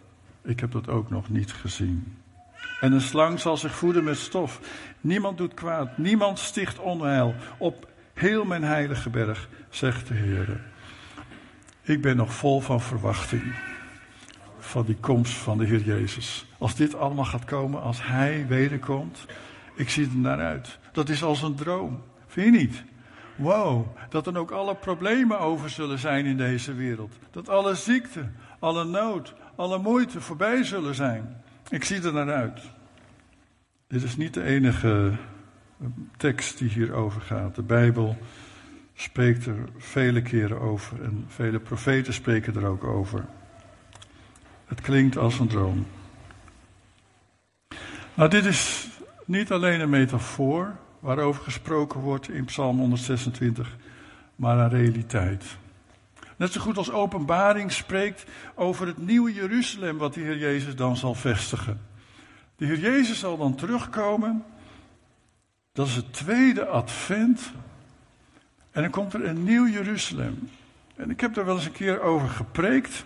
Ik 0.45 0.61
heb 0.61 0.73
dat 0.73 0.88
ook 0.88 1.11
nog 1.11 1.31
niet 1.31 1.53
gezien. 1.53 2.17
En 2.81 2.93
een 2.93 3.01
slang 3.01 3.41
zal 3.41 3.57
zich 3.57 3.75
voeden 3.75 4.05
met 4.05 4.17
stof. 4.17 4.61
Niemand 5.01 5.38
doet 5.38 5.55
kwaad, 5.55 5.99
niemand 5.99 6.38
sticht 6.38 6.79
onheil 6.79 7.35
op 7.59 7.88
heel 8.15 8.45
mijn 8.45 8.65
heilige 8.65 9.11
berg, 9.11 9.49
zegt 9.69 10.09
de 10.09 10.15
Heer. 10.15 10.61
Ik 11.83 12.01
ben 12.01 12.17
nog 12.17 12.35
vol 12.35 12.61
van 12.61 12.81
verwachting 12.81 13.55
van 14.59 14.85
die 14.85 14.97
komst 15.01 15.35
van 15.35 15.59
de 15.59 15.65
Heer 15.65 15.83
Jezus. 15.83 16.47
Als 16.59 16.75
dit 16.75 16.95
allemaal 16.95 17.25
gaat 17.25 17.45
komen, 17.45 17.83
als 17.83 18.07
Hij 18.07 18.47
wederkomt, 18.49 19.27
ik 19.75 19.91
zie 19.91 20.07
er 20.07 20.17
naar 20.17 20.41
uit. 20.41 20.81
Dat 20.92 21.09
is 21.09 21.22
als 21.22 21.42
een 21.42 21.55
droom, 21.55 22.02
vind 22.26 22.55
je 22.55 22.61
niet? 22.61 22.83
Wow, 23.37 23.87
dat 24.09 24.26
er 24.26 24.38
ook 24.38 24.50
alle 24.50 24.74
problemen 24.74 25.38
over 25.38 25.70
zullen 25.70 25.98
zijn 25.98 26.24
in 26.24 26.37
deze 26.37 26.74
wereld. 26.74 27.12
Dat 27.31 27.48
alle 27.48 27.74
ziekte, 27.74 28.28
alle 28.59 28.85
nood, 28.85 29.35
alle 29.55 29.78
moeite 29.78 30.20
voorbij 30.20 30.64
zullen 30.64 30.94
zijn. 30.94 31.42
Ik 31.68 31.85
zie 31.85 32.02
er 32.02 32.12
naar 32.12 32.33
uit. 32.33 32.61
Dit 33.87 34.02
is 34.02 34.16
niet 34.16 34.35
de 34.35 34.42
enige 34.42 35.12
eh, 35.81 35.87
tekst 36.16 36.59
die 36.59 36.68
hierover 36.68 37.20
gaat. 37.20 37.55
De 37.55 37.62
Bijbel 37.62 38.16
spreekt 38.94 39.46
er 39.46 39.68
vele 39.76 40.22
keren 40.22 40.61
over 40.61 41.02
en 41.02 41.24
vele 41.28 41.59
profeten 41.59 42.12
spreken 42.12 42.57
er 42.57 42.66
ook 42.66 42.85
over. 42.85 43.24
Het 44.66 44.81
klinkt 44.81 45.16
als 45.16 45.38
een 45.38 45.48
droom. 45.48 45.87
Nou, 48.14 48.31
dit 48.31 48.44
is 48.44 48.88
niet 49.24 49.52
alleen 49.52 49.81
een 49.81 49.90
metafoor 49.90 50.76
waarover 51.03 51.43
gesproken 51.43 52.01
wordt 52.01 52.29
in 52.29 52.45
Psalm 52.45 52.79
126, 52.79 53.77
maar 54.37 54.59
een 54.59 54.69
realiteit. 54.69 55.45
Net 56.37 56.53
zo 56.53 56.61
goed 56.61 56.77
als 56.77 56.91
openbaring 56.91 57.73
spreekt 57.73 58.25
over 58.55 58.87
het 58.87 58.99
nieuwe 58.99 59.33
Jeruzalem 59.33 59.99
wat 59.99 60.15
de 60.15 60.21
Heer 60.21 60.38
Jezus 60.38 60.77
dan 60.77 60.97
zal 60.97 61.15
vestigen. 61.15 61.81
De 62.57 62.67
Heer 62.67 62.79
Jezus 62.79 63.19
zal 63.19 63.37
dan 63.37 63.55
terugkomen. 63.55 64.45
Dat 65.73 65.87
is 65.87 65.95
het 65.95 66.12
tweede 66.12 66.67
advent. 66.67 67.53
En 68.71 68.83
dan 68.83 68.91
komt 68.91 69.15
er 69.15 69.25
een 69.25 69.45
nieuw 69.45 69.69
Jeruzalem. 69.69 70.49
En 70.97 71.11
ik 71.11 71.21
heb 71.21 71.35
daar 71.35 71.45
wel 71.45 71.55
eens 71.55 71.67
een 71.67 71.73
keer 71.73 72.01
over 72.01 72.29
gepreekt. 72.29 73.05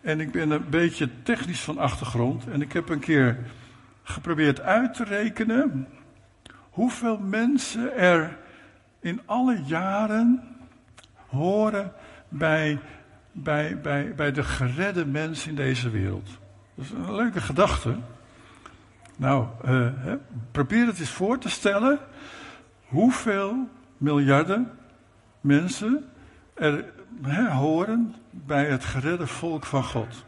En 0.00 0.20
ik 0.20 0.32
ben 0.32 0.50
een 0.50 0.68
beetje 0.70 1.08
technisch 1.22 1.60
van 1.60 1.78
achtergrond. 1.78 2.46
En 2.46 2.62
ik 2.62 2.72
heb 2.72 2.88
een 2.88 2.98
keer 2.98 3.38
geprobeerd 4.02 4.60
uit 4.60 4.94
te 4.94 5.04
rekenen 5.04 5.86
hoeveel 6.74 7.18
mensen 7.18 7.96
er 7.96 8.36
in 9.00 9.20
alle 9.24 9.62
jaren 9.62 10.42
horen 11.26 11.92
bij, 12.28 12.78
bij, 13.32 13.80
bij, 13.80 14.14
bij 14.14 14.32
de 14.32 14.42
geredde 14.42 15.06
mensen 15.06 15.48
in 15.48 15.56
deze 15.56 15.90
wereld. 15.90 16.28
Dat 16.74 16.84
is 16.84 16.90
een 16.90 17.14
leuke 17.14 17.40
gedachte. 17.40 17.96
Nou, 19.16 19.46
uh, 19.64 19.88
probeer 20.50 20.86
het 20.86 20.98
eens 20.98 21.10
voor 21.10 21.38
te 21.38 21.50
stellen 21.50 21.98
hoeveel 22.86 23.68
miljarden 23.96 24.70
mensen 25.40 26.08
er 26.54 26.84
horen 27.50 28.14
bij 28.30 28.64
het 28.64 28.84
geredde 28.84 29.26
volk 29.26 29.66
van 29.66 29.84
God. 29.84 30.24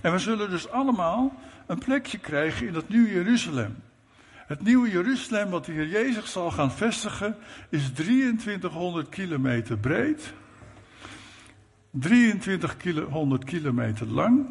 En 0.00 0.12
we 0.12 0.18
zullen 0.18 0.50
dus 0.50 0.70
allemaal 0.70 1.32
een 1.66 1.78
plekje 1.78 2.18
krijgen 2.18 2.66
in 2.66 2.72
dat 2.72 2.88
nieuwe 2.88 3.12
Jeruzalem. 3.12 3.76
Het 4.46 4.62
nieuwe 4.62 4.90
Jeruzalem, 4.90 5.50
wat 5.50 5.64
de 5.64 5.88
Jezus 5.88 6.32
zal 6.32 6.50
gaan 6.50 6.72
vestigen, 6.72 7.36
is 7.68 7.90
2300 7.90 9.08
kilometer 9.08 9.78
breed, 9.78 10.32
2300 11.90 13.44
kilometer 13.44 14.06
lang 14.06 14.46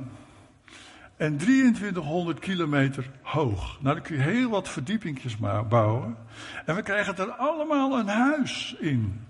en 1.17 1.37
2300 1.37 2.39
kilometer 2.39 3.09
hoog. 3.21 3.77
Nou, 3.81 3.95
dan 3.95 4.03
kun 4.03 4.15
je 4.15 4.21
heel 4.21 4.49
wat 4.49 4.69
verdiepingjes 4.69 5.37
bouwen. 5.69 6.17
En 6.65 6.75
we 6.75 6.81
krijgen 6.81 7.17
er 7.17 7.31
allemaal 7.31 7.99
een 7.99 8.07
huis 8.07 8.75
in. 8.79 9.21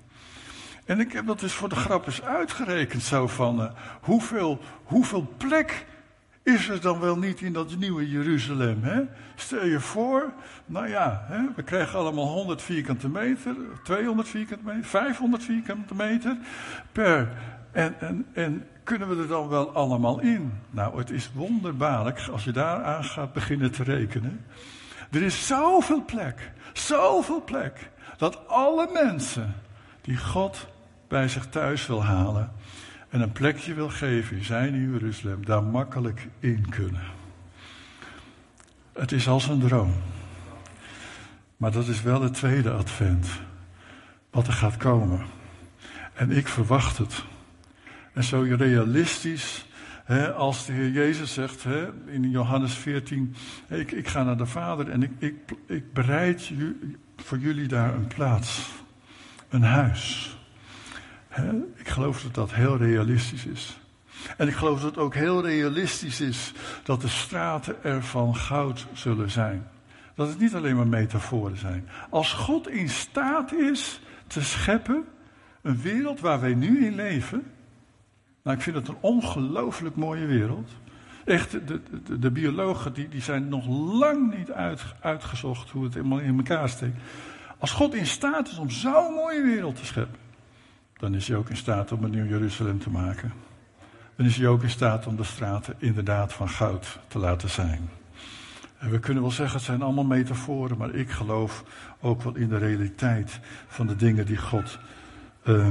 En 0.85 0.99
ik 0.99 1.11
heb 1.11 1.25
dat 1.27 1.39
dus 1.39 1.53
voor 1.53 1.69
de 1.69 1.75
grap 1.75 2.05
eens 2.05 2.21
uitgerekend 2.21 3.03
zo 3.03 3.27
van 3.27 3.61
uh, 3.61 3.71
hoeveel, 4.01 4.59
hoeveel 4.83 5.33
plek 5.37 5.85
is 6.43 6.69
er 6.69 6.81
dan 6.81 6.99
wel 6.99 7.17
niet 7.17 7.41
in 7.41 7.53
dat 7.53 7.75
nieuwe 7.77 8.09
Jeruzalem? 8.09 8.83
Hè? 8.83 9.01
Stel 9.35 9.65
je 9.65 9.79
voor, 9.79 10.33
nou 10.65 10.87
ja, 10.87 11.25
hè, 11.27 11.41
we 11.55 11.63
krijgen 11.63 11.99
allemaal 11.99 12.27
100 12.27 12.61
vierkante 12.61 13.09
meter, 13.09 13.55
200 13.83 14.27
vierkante 14.27 14.63
meter, 14.65 14.83
500 14.83 15.43
vierkante 15.43 15.95
meter 15.95 16.37
per. 16.91 17.29
En, 17.71 17.99
en, 17.99 18.25
en 18.33 18.67
kunnen 18.83 19.09
we 19.09 19.21
er 19.21 19.27
dan 19.27 19.47
wel 19.47 19.71
allemaal 19.71 20.19
in? 20.19 20.53
Nou, 20.69 20.97
het 20.97 21.09
is 21.09 21.31
wonderbaarlijk 21.33 22.27
als 22.31 22.43
je 22.43 22.51
daaraan 22.51 23.03
gaat 23.03 23.33
beginnen 23.33 23.71
te 23.71 23.83
rekenen. 23.83 24.45
Er 25.11 25.21
is 25.21 25.47
zoveel 25.47 26.05
plek, 26.05 26.51
zoveel 26.73 27.43
plek, 27.43 27.89
dat 28.17 28.47
alle 28.47 28.89
mensen 28.93 29.55
die 30.01 30.17
God 30.17 30.67
bij 31.07 31.27
zich 31.27 31.45
thuis 31.45 31.87
wil 31.87 32.03
halen 32.03 32.51
en 33.13 33.21
een 33.21 33.31
plekje 33.31 33.73
wil 33.73 33.89
geven 33.89 34.37
in 34.37 34.43
zijn 34.43 34.91
Jeruzalem, 34.91 35.45
daar 35.45 35.63
makkelijk 35.63 36.27
in 36.39 36.69
kunnen. 36.69 37.03
Het 38.93 39.11
is 39.11 39.27
als 39.27 39.47
een 39.47 39.59
droom. 39.59 39.93
Maar 41.57 41.71
dat 41.71 41.87
is 41.87 42.01
wel 42.01 42.21
het 42.21 42.33
tweede 42.33 42.71
advent. 42.71 43.27
Wat 44.29 44.47
er 44.47 44.53
gaat 44.53 44.77
komen. 44.77 45.25
En 46.13 46.31
ik 46.31 46.47
verwacht 46.47 46.97
het. 46.97 47.23
En 48.13 48.23
zo 48.23 48.41
realistisch 48.41 49.65
als 50.35 50.65
de 50.65 50.73
Heer 50.73 50.91
Jezus 50.91 51.33
zegt 51.33 51.65
in 52.05 52.29
Johannes 52.29 52.73
14: 52.73 53.35
ik, 53.67 53.91
ik 53.91 54.07
ga 54.07 54.23
naar 54.23 54.37
de 54.37 54.45
Vader 54.45 54.89
en 54.89 55.03
ik, 55.03 55.11
ik, 55.17 55.35
ik 55.65 55.93
bereid 55.93 56.51
voor 57.17 57.37
jullie 57.37 57.67
daar 57.67 57.93
een 57.93 58.07
plaats, 58.07 58.71
een 59.49 59.63
huis. 59.63 60.37
Ik 61.75 61.87
geloof 61.87 62.21
dat 62.21 62.33
dat 62.33 62.53
heel 62.53 62.77
realistisch 62.77 63.45
is. 63.45 63.77
En 64.37 64.47
ik 64.47 64.53
geloof 64.53 64.81
dat 64.81 64.89
het 64.89 64.99
ook 64.99 65.13
heel 65.13 65.45
realistisch 65.45 66.21
is 66.21 66.51
dat 66.83 67.01
de 67.01 67.07
straten 67.07 67.83
er 67.83 68.03
van 68.03 68.35
goud 68.35 68.87
zullen 68.93 69.29
zijn. 69.29 69.67
Dat 70.15 70.27
het 70.27 70.39
niet 70.39 70.55
alleen 70.55 70.75
maar 70.75 70.87
metaforen 70.87 71.57
zijn. 71.57 71.89
Als 72.09 72.33
God 72.33 72.69
in 72.69 72.89
staat 72.89 73.53
is 73.53 74.01
te 74.27 74.41
scheppen 74.41 75.03
een 75.61 75.81
wereld 75.81 76.19
waar 76.19 76.39
wij 76.39 76.53
nu 76.53 76.85
in 76.85 76.95
leven, 76.95 77.43
nou, 78.43 78.57
ik 78.57 78.63
vind 78.63 78.75
het 78.75 78.87
een 78.87 78.97
ongelooflijk 78.99 79.95
mooie 79.95 80.25
wereld. 80.25 80.71
Echt, 81.25 81.51
de, 81.51 81.81
de, 82.03 82.19
de 82.19 82.31
biologen 82.31 82.93
die, 82.93 83.09
die 83.09 83.21
zijn 83.21 83.47
nog 83.49 83.67
lang 83.99 84.37
niet 84.37 84.51
uit, 84.51 84.83
uitgezocht 84.99 85.69
hoe 85.69 85.83
het 85.83 85.93
helemaal 85.93 86.19
in 86.19 86.37
elkaar 86.37 86.69
steekt. 86.69 86.97
Als 87.57 87.71
God 87.71 87.93
in 87.93 88.05
staat 88.05 88.47
is 88.47 88.57
om 88.57 88.69
zo'n 88.69 89.13
mooie 89.13 89.41
wereld 89.41 89.75
te 89.75 89.85
scheppen, 89.85 90.19
dan 90.97 91.15
is 91.15 91.27
hij 91.27 91.37
ook 91.37 91.49
in 91.49 91.57
staat 91.57 91.91
om 91.91 92.03
een 92.03 92.11
nieuw 92.11 92.25
Jeruzalem 92.25 92.79
te 92.79 92.89
maken. 92.89 93.33
Dan 94.15 94.25
is 94.25 94.37
hij 94.37 94.47
ook 94.47 94.63
in 94.63 94.69
staat 94.69 95.07
om 95.07 95.15
de 95.15 95.23
straten 95.23 95.75
inderdaad 95.77 96.33
van 96.33 96.49
goud 96.49 96.99
te 97.07 97.19
laten 97.19 97.49
zijn. 97.49 97.89
En 98.77 98.89
we 98.89 98.99
kunnen 98.99 99.23
wel 99.23 99.31
zeggen, 99.31 99.55
het 99.55 99.65
zijn 99.65 99.81
allemaal 99.81 100.03
metaforen, 100.03 100.77
maar 100.77 100.95
ik 100.95 101.09
geloof 101.09 101.63
ook 101.99 102.21
wel 102.21 102.35
in 102.35 102.49
de 102.49 102.57
realiteit 102.57 103.39
van 103.67 103.87
de 103.87 103.95
dingen 103.95 104.25
die 104.25 104.37
God 104.37 104.79
uh, 105.43 105.67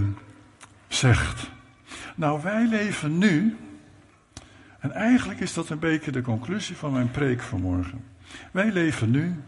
zegt. 0.88 1.50
Nou, 2.14 2.42
wij 2.42 2.66
leven 2.66 3.18
nu, 3.18 3.56
en 4.78 4.92
eigenlijk 4.92 5.40
is 5.40 5.54
dat 5.54 5.68
een 5.68 5.78
beetje 5.78 6.12
de 6.12 6.22
conclusie 6.22 6.76
van 6.76 6.92
mijn 6.92 7.10
preek 7.10 7.40
vanmorgen. 7.40 8.04
Wij 8.50 8.72
leven 8.72 9.10
nu 9.10 9.42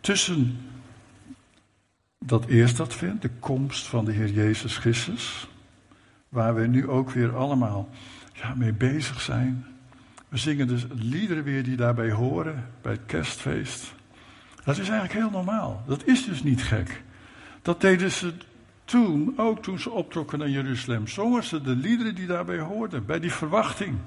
tussen 0.00 0.58
dat 2.18 2.46
eerste 2.46 2.82
advent, 2.82 3.22
de 3.22 3.30
komst 3.38 3.86
van 3.86 4.04
de 4.04 4.12
Heer 4.12 4.30
Jezus 4.30 4.76
Christus, 4.76 5.48
waar 6.28 6.54
we 6.54 6.66
nu 6.66 6.88
ook 6.88 7.10
weer 7.10 7.36
allemaal 7.36 7.88
ja, 8.32 8.54
mee 8.54 8.72
bezig 8.72 9.20
zijn. 9.20 9.66
We 10.28 10.36
zingen 10.36 10.66
dus 10.66 10.86
liederen 10.92 11.44
weer 11.44 11.62
die 11.62 11.76
daarbij 11.76 12.10
horen, 12.10 12.68
bij 12.82 12.92
het 12.92 13.06
kerstfeest. 13.06 13.94
Dat 14.64 14.78
is 14.78 14.88
eigenlijk 14.88 15.20
heel 15.20 15.30
normaal. 15.30 15.82
Dat 15.86 16.06
is 16.06 16.24
dus 16.24 16.42
niet 16.42 16.62
gek. 16.62 17.02
Dat 17.62 17.80
deden 17.80 18.10
ze 18.10 18.32
toen, 18.84 19.34
ook 19.36 19.62
toen 19.62 19.78
ze 19.78 19.90
optrokken 19.90 20.38
naar 20.38 20.48
Jeruzalem, 20.48 21.06
zongen 21.06 21.44
ze 21.44 21.60
de 21.60 21.76
liederen 21.76 22.14
die 22.14 22.26
daarbij 22.26 22.58
hoorden, 22.58 23.06
bij 23.06 23.20
die 23.20 23.32
verwachting 23.32 23.98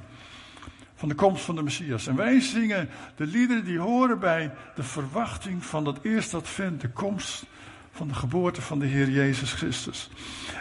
van 0.96 1.10
de 1.10 1.16
komst 1.16 1.44
van 1.44 1.56
de 1.56 1.64
Messias. 1.64 2.08
En 2.08 2.16
wij 2.16 2.40
zingen 2.40 2.90
de 3.16 3.26
liederen 3.26 3.66
die 3.66 3.80
horen 3.80 4.20
bij 4.20 4.52
de 4.76 4.84
verwachting 4.84 5.66
van 5.66 5.84
dat 5.84 6.00
eerste 6.02 6.38
advent, 6.38 6.82
de 6.82 6.90
komst 6.90 7.46
van 7.92 8.08
de 8.08 8.14
geboorte 8.14 8.62
van 8.62 8.80
de 8.80 8.86
Heer 8.86 9.10
Jezus 9.10 9.54
Christus. 9.54 10.10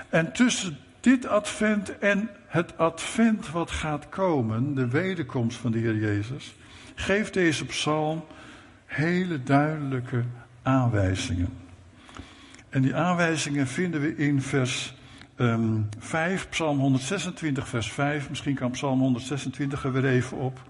En 0.09 0.33
tussen 0.33 0.79
dit 1.01 1.27
advent 1.27 1.99
en 1.99 2.31
het 2.47 2.79
advent 2.79 3.51
wat 3.51 3.71
gaat 3.71 4.09
komen, 4.09 4.75
de 4.75 4.89
wederkomst 4.89 5.59
van 5.59 5.73
de 5.73 5.79
Heer 5.79 5.97
Jezus, 5.97 6.55
geeft 6.95 7.35
deze 7.35 7.65
psalm 7.65 8.25
hele 8.87 9.43
duidelijke 9.43 10.25
aanwijzingen. 10.63 11.49
En 12.69 12.83
die 12.83 12.95
aanwijzingen 12.95 13.67
vinden 13.67 14.01
we 14.01 14.17
in 14.17 14.43
vers 14.43 14.95
um, 15.37 15.89
ehm, 15.99 16.05
5, 16.05 16.49
Psalm 16.49 16.79
126, 16.79 17.69
vers 17.69 17.93
5. 17.93 18.29
Misschien 18.29 18.55
kan 18.55 18.71
Psalm 18.71 19.01
126 19.01 19.85
er 19.85 19.93
weer 19.93 20.05
even 20.05 20.37
op. 20.37 20.61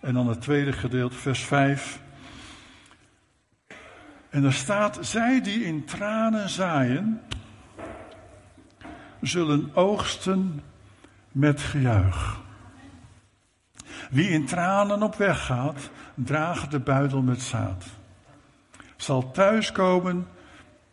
En 0.00 0.14
dan 0.14 0.28
het 0.28 0.40
tweede 0.40 0.72
gedeelte, 0.72 1.16
vers 1.16 1.40
5. 1.40 2.00
En 4.30 4.44
er 4.44 4.52
staat: 4.52 4.98
Zij 5.00 5.40
die 5.40 5.64
in 5.64 5.84
tranen 5.84 6.48
zaaien, 6.48 7.20
zullen 9.20 9.70
oogsten 9.74 10.62
met 11.32 11.60
gejuich. 11.60 12.40
Wie 14.10 14.28
in 14.28 14.46
tranen 14.46 15.02
op 15.02 15.14
weg 15.14 15.44
gaat, 15.44 15.90
draagt 16.14 16.70
de 16.70 16.80
buidel 16.80 17.22
met 17.22 17.42
zaad. 17.42 17.84
Zal 18.96 19.30
thuiskomen 19.30 20.26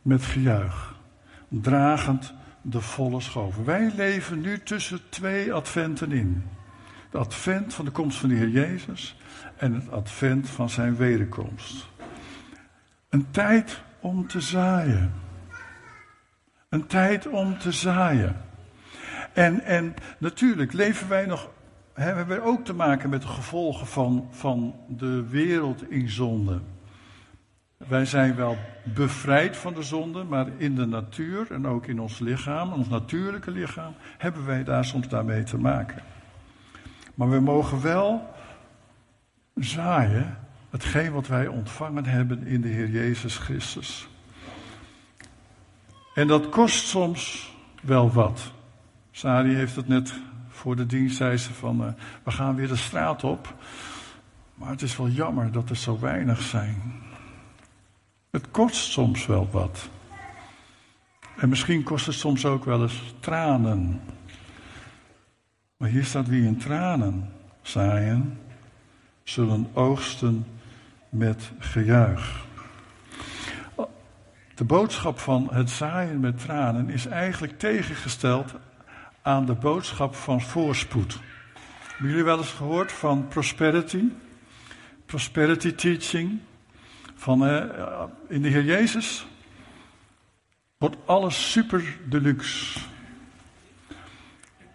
met 0.01 0.23
gejuich, 0.23 0.95
dragend 1.47 2.33
de 2.61 2.81
volle 2.81 3.21
schoof. 3.21 3.55
Wij 3.55 3.91
leven 3.95 4.41
nu 4.41 4.63
tussen 4.63 5.01
twee 5.09 5.53
adventen 5.53 6.11
in. 6.11 6.43
Het 7.05 7.21
advent 7.21 7.73
van 7.73 7.85
de 7.85 7.91
komst 7.91 8.17
van 8.17 8.29
de 8.29 8.35
Heer 8.35 8.49
Jezus 8.49 9.17
en 9.57 9.73
het 9.73 9.91
advent 9.91 10.49
van 10.49 10.69
zijn 10.69 10.95
wederkomst. 10.95 11.87
Een 13.09 13.31
tijd 13.31 13.81
om 13.99 14.27
te 14.27 14.41
zaaien. 14.41 15.13
Een 16.69 16.87
tijd 16.87 17.27
om 17.27 17.57
te 17.57 17.71
zaaien. 17.71 18.35
En, 19.33 19.63
en 19.63 19.93
natuurlijk 20.17 20.73
leven 20.73 21.09
wij 21.09 21.25
nog, 21.25 21.49
hebben 21.93 22.27
we 22.27 22.41
ook 22.41 22.65
te 22.65 22.73
maken 22.73 23.09
met 23.09 23.21
de 23.21 23.27
gevolgen 23.27 23.87
van, 23.87 24.27
van 24.31 24.75
de 24.87 25.27
wereld 25.29 25.89
in 25.89 26.09
zonde. 26.09 26.61
Wij 27.77 28.05
zijn 28.05 28.35
wel 28.35 28.57
bevrijd 28.83 29.57
van 29.57 29.73
de 29.73 29.83
zonde, 29.83 30.23
maar 30.23 30.47
in 30.57 30.75
de 30.75 30.85
natuur 30.85 31.51
en 31.51 31.67
ook 31.67 31.85
in 31.85 31.99
ons 31.99 32.19
lichaam, 32.19 32.73
ons 32.73 32.87
natuurlijke 32.87 33.51
lichaam, 33.51 33.93
hebben 34.17 34.45
wij 34.45 34.63
daar 34.63 34.85
soms 34.85 35.07
daarmee 35.07 35.43
te 35.43 35.57
maken. 35.57 36.03
Maar 37.15 37.29
we 37.29 37.39
mogen 37.39 37.81
wel 37.81 38.29
zaaien 39.55 40.37
hetgeen 40.77 41.11
wat 41.11 41.27
wij 41.27 41.47
ontvangen 41.47 42.05
hebben 42.05 42.45
in 42.45 42.61
de 42.61 42.67
Heer 42.67 42.89
Jezus 42.89 43.37
Christus. 43.37 44.07
En 46.13 46.27
dat 46.27 46.49
kost 46.49 46.87
soms 46.87 47.51
wel 47.81 48.11
wat. 48.11 48.51
Sari 49.11 49.53
heeft 49.53 49.75
het 49.75 49.87
net 49.87 50.13
voor 50.49 50.75
de 50.75 50.85
dienst, 50.85 51.17
zei 51.17 51.37
ze 51.37 51.53
van, 51.53 51.81
uh, 51.81 51.87
we 52.23 52.31
gaan 52.31 52.55
weer 52.55 52.67
de 52.67 52.75
straat 52.75 53.23
op. 53.23 53.55
Maar 54.53 54.69
het 54.69 54.81
is 54.81 54.97
wel 54.97 55.09
jammer 55.09 55.51
dat 55.51 55.69
er 55.69 55.75
zo 55.75 55.99
weinig 55.99 56.41
zijn. 56.41 56.81
Het 58.29 58.51
kost 58.51 58.91
soms 58.91 59.25
wel 59.25 59.49
wat. 59.51 59.89
En 61.37 61.49
misschien 61.49 61.83
kost 61.83 62.05
het 62.05 62.15
soms 62.15 62.45
ook 62.45 62.65
wel 62.65 62.81
eens 62.81 63.13
tranen. 63.19 64.01
Maar 65.77 65.89
hier 65.89 66.05
staat 66.05 66.27
wie 66.27 66.45
in 66.45 66.57
tranen 66.57 67.33
zaaien, 67.61 68.39
zullen 69.23 69.67
oogsten 69.73 70.45
met 71.09 71.51
gejuich. 71.59 72.45
De 74.55 74.63
boodschap 74.63 75.19
van 75.19 75.47
het 75.51 75.69
zaaien 75.69 76.19
met 76.19 76.39
tranen 76.39 76.89
is 76.89 77.05
eigenlijk 77.05 77.59
tegengesteld 77.59 78.53
aan 79.21 79.45
de 79.45 79.53
boodschap 79.53 80.15
van 80.15 80.41
voorspoed. 80.41 81.19
Hebben 81.87 82.09
jullie 82.09 82.23
wel 82.23 82.37
eens 82.37 82.51
gehoord 82.51 82.91
van 82.91 83.27
prosperity? 83.27 84.03
Prosperity 85.05 85.71
teaching. 85.71 86.39
Van 87.15 87.47
uh, 87.47 87.63
in 88.27 88.41
de 88.41 88.47
Heer 88.47 88.63
Jezus 88.63 89.27
wordt 90.77 90.97
alles 91.05 91.51
super 91.51 91.97
deluxe. 92.09 92.79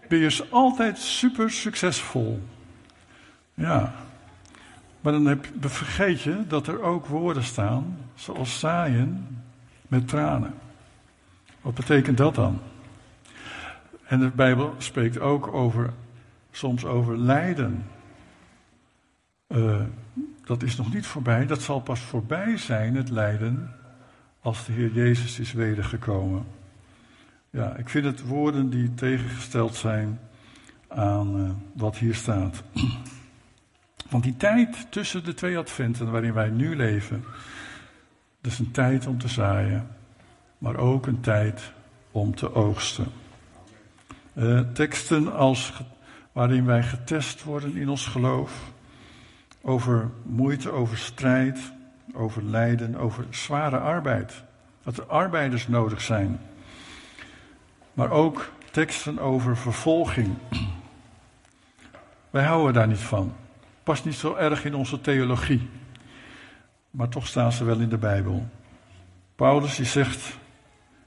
Ben 0.09 0.18
je 0.18 0.47
altijd 0.51 0.99
super 0.99 1.51
succesvol. 1.51 2.42
Ja. 3.55 3.95
Maar 5.03 5.12
dan 5.12 5.27
heb, 5.27 5.47
vergeet 5.61 6.21
je 6.21 6.45
dat 6.49 6.67
er 6.67 6.83
ook 6.83 7.07
woorden 7.07 7.43
staan, 7.43 7.99
zoals 8.15 8.59
zaaien 8.59 9.27
met 9.88 10.09
tranen. 10.09 10.55
Wat 11.61 11.75
betekent 11.75 12.17
dat 12.17 12.35
dan? 12.35 12.61
En 14.05 14.21
de 14.21 14.31
Bijbel 14.31 14.75
spreekt 14.79 15.21
ook 15.21 15.55
over, 15.55 15.93
soms 16.51 16.85
over 16.85 17.19
lijden. 17.19 17.87
Uh, 19.49 19.81
dat 20.45 20.62
is 20.62 20.77
nog 20.77 20.95
niet 20.95 21.07
voorbij. 21.07 21.47
Dat 21.47 21.62
zal 21.62 21.81
pas 21.81 22.01
voorbij 22.01 22.57
zijn, 22.57 22.97
het 22.97 23.11
lijden, 23.11 23.71
als 24.41 24.65
de 24.65 24.73
Heer 24.73 24.93
Jezus 24.93 25.38
is 25.38 25.53
wedergekomen. 25.53 26.45
Ja, 27.51 27.77
ik 27.77 27.88
vind 27.88 28.05
het 28.05 28.27
woorden 28.27 28.71
die 28.71 28.95
tegengesteld 28.95 29.75
zijn 29.75 30.21
aan 30.88 31.41
uh, 31.41 31.51
wat 31.73 31.97
hier 31.97 32.15
staat. 32.15 32.62
Want 34.12 34.25
die 34.25 34.37
tijd 34.37 34.87
tussen 34.90 35.25
de 35.25 35.35
twee 35.35 35.59
adventen 35.59 36.11
waarin 36.11 36.33
wij 36.33 36.48
nu 36.48 36.77
leven, 36.77 37.25
dat 38.40 38.53
is 38.53 38.59
een 38.59 38.70
tijd 38.70 39.07
om 39.07 39.18
te 39.18 39.29
zaaien, 39.29 39.88
maar 40.59 40.77
ook 40.77 41.07
een 41.07 41.20
tijd 41.20 41.72
om 42.11 42.35
te 42.35 42.55
oogsten. 42.55 43.07
Uh, 44.35 44.61
teksten 44.61 45.33
als, 45.33 45.72
waarin 46.33 46.64
wij 46.64 46.83
getest 46.83 47.42
worden 47.42 47.77
in 47.77 47.88
ons 47.88 48.07
geloof, 48.07 48.72
over 49.62 50.11
moeite, 50.22 50.70
over 50.70 50.98
strijd, 50.98 51.72
over 52.14 52.44
lijden, 52.44 52.96
over 52.96 53.27
zware 53.31 53.79
arbeid. 53.79 54.42
Dat 54.83 54.96
er 54.96 55.05
arbeiders 55.05 55.68
nodig 55.68 56.01
zijn. 56.01 56.40
Maar 57.92 58.11
ook 58.11 58.53
teksten 58.70 59.18
over 59.18 59.57
vervolging. 59.57 60.37
Wij 62.30 62.45
houden 62.45 62.74
daar 62.74 62.89
niet 62.89 62.99
van. 62.99 63.32
Past 63.83 64.05
niet 64.05 64.14
zo 64.14 64.35
erg 64.35 64.64
in 64.64 64.74
onze 64.74 65.01
theologie. 65.01 65.68
Maar 66.91 67.09
toch 67.09 67.26
staan 67.26 67.53
ze 67.53 67.64
wel 67.64 67.78
in 67.78 67.89
de 67.89 67.99
Bijbel. 67.99 68.49
Paulus 69.37 69.76
die 69.76 69.87
zegt 69.87 70.39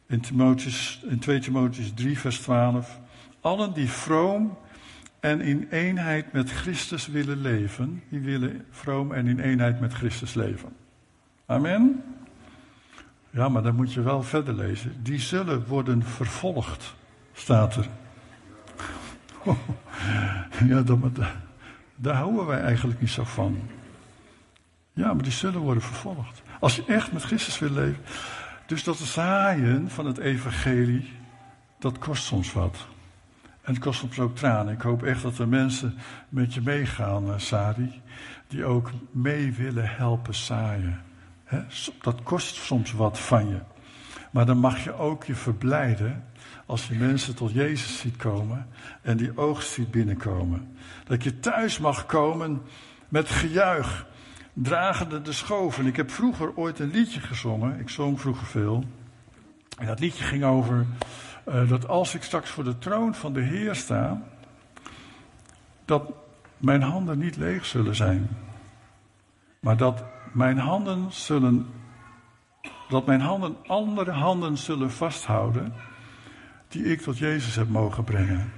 in, 0.07 0.23
in 1.09 1.19
2 1.19 1.39
Timotheus 1.39 1.93
3 1.93 2.19
vers 2.19 2.39
12. 2.39 2.99
Allen 3.41 3.73
die 3.73 3.89
vroom 3.89 4.57
en 5.19 5.41
in 5.41 5.67
eenheid 5.69 6.31
met 6.31 6.51
Christus 6.51 7.07
willen 7.07 7.41
leven, 7.41 8.03
die 8.09 8.19
willen 8.19 8.65
vroom 8.69 9.13
en 9.13 9.27
in 9.27 9.39
eenheid 9.39 9.79
met 9.79 9.93
Christus 9.93 10.33
leven. 10.33 10.69
Amen. 11.45 12.03
Ja, 13.29 13.49
maar 13.49 13.63
dan 13.63 13.75
moet 13.75 13.93
je 13.93 14.01
wel 14.01 14.23
verder 14.23 14.53
lezen. 14.53 15.03
Die 15.03 15.19
zullen 15.19 15.67
worden 15.67 16.03
vervolgd, 16.03 16.95
staat 17.33 17.75
er. 17.75 17.87
ja, 20.67 20.81
dat, 20.81 20.99
daar 21.95 22.15
houden 22.15 22.45
wij 22.45 22.61
eigenlijk 22.61 22.99
niet 22.99 23.09
zo 23.09 23.23
van. 23.23 23.59
Ja, 24.93 25.13
maar 25.13 25.23
die 25.23 25.31
zullen 25.31 25.61
worden 25.61 25.83
vervolgd. 25.83 26.41
Als 26.59 26.75
je 26.75 26.83
echt 26.87 27.11
met 27.11 27.23
Christus 27.23 27.59
wil 27.59 27.69
leven. 27.69 28.03
Dus 28.65 28.83
dat 28.83 28.97
zaaien 28.97 29.89
van 29.89 30.05
het 30.05 30.17
evangelie, 30.17 31.13
dat 31.79 31.97
kost 31.97 32.23
soms 32.23 32.53
wat. 32.53 32.87
En 33.61 33.73
het 33.73 33.83
kost 33.83 33.99
soms 33.99 34.19
ook 34.19 34.35
tranen. 34.35 34.73
Ik 34.73 34.81
hoop 34.81 35.03
echt 35.03 35.21
dat 35.21 35.37
er 35.37 35.47
mensen 35.47 35.97
met 36.29 36.53
je 36.53 36.61
meegaan, 36.61 37.27
uh, 37.27 37.33
Sari, 37.37 38.01
die 38.47 38.65
ook 38.65 38.91
mee 39.11 39.51
willen 39.53 39.89
helpen 39.89 40.35
zaaien. 40.35 41.01
dat 42.01 42.23
kost 42.23 42.55
soms 42.55 42.91
wat 42.91 43.19
van 43.19 43.49
je. 43.49 43.59
Maar 44.31 44.45
dan 44.45 44.57
mag 44.57 44.83
je 44.83 44.93
ook 44.93 45.23
je 45.23 45.35
verblijden 45.35 46.23
als 46.65 46.87
je 46.87 46.95
mensen 46.95 47.35
tot 47.35 47.51
Jezus 47.51 47.99
ziet 47.99 48.15
komen 48.15 48.67
en 49.01 49.17
die 49.17 49.37
oogst 49.37 49.71
ziet 49.71 49.91
binnenkomen. 49.91 50.77
Dat 51.03 51.23
je 51.23 51.39
thuis 51.39 51.79
mag 51.79 52.05
komen 52.05 52.61
met 53.09 53.29
gejuich, 53.29 54.05
dragende 54.53 55.21
de 55.21 55.31
schoven. 55.31 55.85
Ik 55.85 55.95
heb 55.95 56.11
vroeger 56.11 56.55
ooit 56.55 56.79
een 56.79 56.91
liedje 56.91 57.19
gezongen, 57.19 57.79
ik 57.79 57.89
zong 57.89 58.21
vroeger 58.21 58.45
veel. 58.45 58.83
En 59.77 59.85
dat 59.85 59.99
liedje 59.99 60.23
ging 60.23 60.43
over 60.43 60.85
uh, 61.47 61.69
dat 61.69 61.87
als 61.87 62.15
ik 62.15 62.23
straks 62.23 62.49
voor 62.49 62.63
de 62.63 62.77
troon 62.77 63.15
van 63.15 63.33
de 63.33 63.41
Heer 63.41 63.75
sta, 63.75 64.21
dat 65.85 66.11
mijn 66.57 66.81
handen 66.81 67.17
niet 67.17 67.37
leeg 67.37 67.65
zullen 67.65 67.95
zijn. 67.95 68.29
Maar 69.59 69.77
dat 69.77 70.03
mijn 70.33 70.57
handen 70.57 71.11
zullen, 71.11 71.67
dat 72.89 73.05
mijn 73.05 73.21
handen 73.21 73.55
andere 73.67 74.11
handen 74.11 74.57
zullen 74.57 74.91
vasthouden 74.91 75.73
die 76.67 76.83
ik 76.83 77.01
tot 77.01 77.17
Jezus 77.17 77.55
heb 77.55 77.69
mogen 77.69 78.03
brengen. 78.03 78.51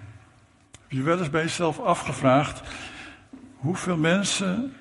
Heb 0.72 0.92
je 0.92 1.02
wel 1.02 1.20
eens 1.20 1.30
bij 1.30 1.42
jezelf 1.42 1.80
afgevraagd, 1.80 2.62
hoeveel 3.56 3.98
mensen 3.98 4.74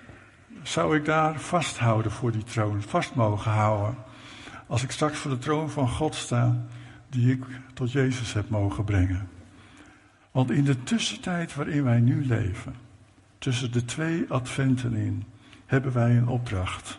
zou 0.63 0.97
ik 0.97 1.05
daar 1.05 1.41
vasthouden 1.41 2.13
voor 2.13 2.33
die 2.33 2.45
troon, 2.45 2.83
vast 2.83 3.15
mogen 3.15 3.51
houden? 3.51 3.97
Als 4.67 4.83
ik 4.83 4.91
straks 4.91 5.19
voor 5.19 5.31
de 5.31 5.39
troon 5.39 5.71
van 5.71 5.89
God 5.89 6.15
sta, 6.15 6.65
die 7.09 7.33
ik 7.33 7.45
tot 7.75 7.93
Jezus 7.93 8.33
heb 8.33 8.49
mogen 8.49 8.85
brengen. 8.85 9.29
Want 10.31 10.51
in 10.51 10.65
de 10.65 10.83
tussentijd 10.83 11.55
waarin 11.55 11.85
wij 11.85 12.01
nu 12.01 12.27
leven, 12.27 12.75
tussen 13.39 13.73
de 13.73 13.85
twee 13.85 14.25
adventen 14.29 14.95
in, 14.95 15.25
hebben 15.67 15.93
wij 15.93 16.17
een 16.17 16.29
opdracht. 16.29 16.99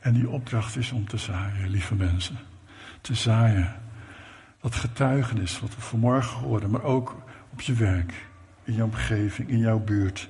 En 0.00 0.12
die 0.12 0.28
opdracht 0.28 0.76
is 0.76 0.92
om 0.92 1.08
te 1.08 1.16
zaaien, 1.16 1.68
lieve 1.68 1.94
mensen. 1.94 2.38
Te 3.00 3.14
zaaien. 3.14 3.82
Dat 4.64 4.74
getuigenis 4.74 5.60
wat 5.60 5.74
we 5.74 5.80
vanmorgen 5.80 6.38
hoorden, 6.38 6.70
maar 6.70 6.82
ook 6.82 7.16
op 7.52 7.60
je 7.60 7.72
werk, 7.72 8.26
in 8.62 8.74
jouw 8.74 8.86
omgeving, 8.86 9.48
in 9.48 9.58
jouw 9.58 9.78
buurt. 9.78 10.28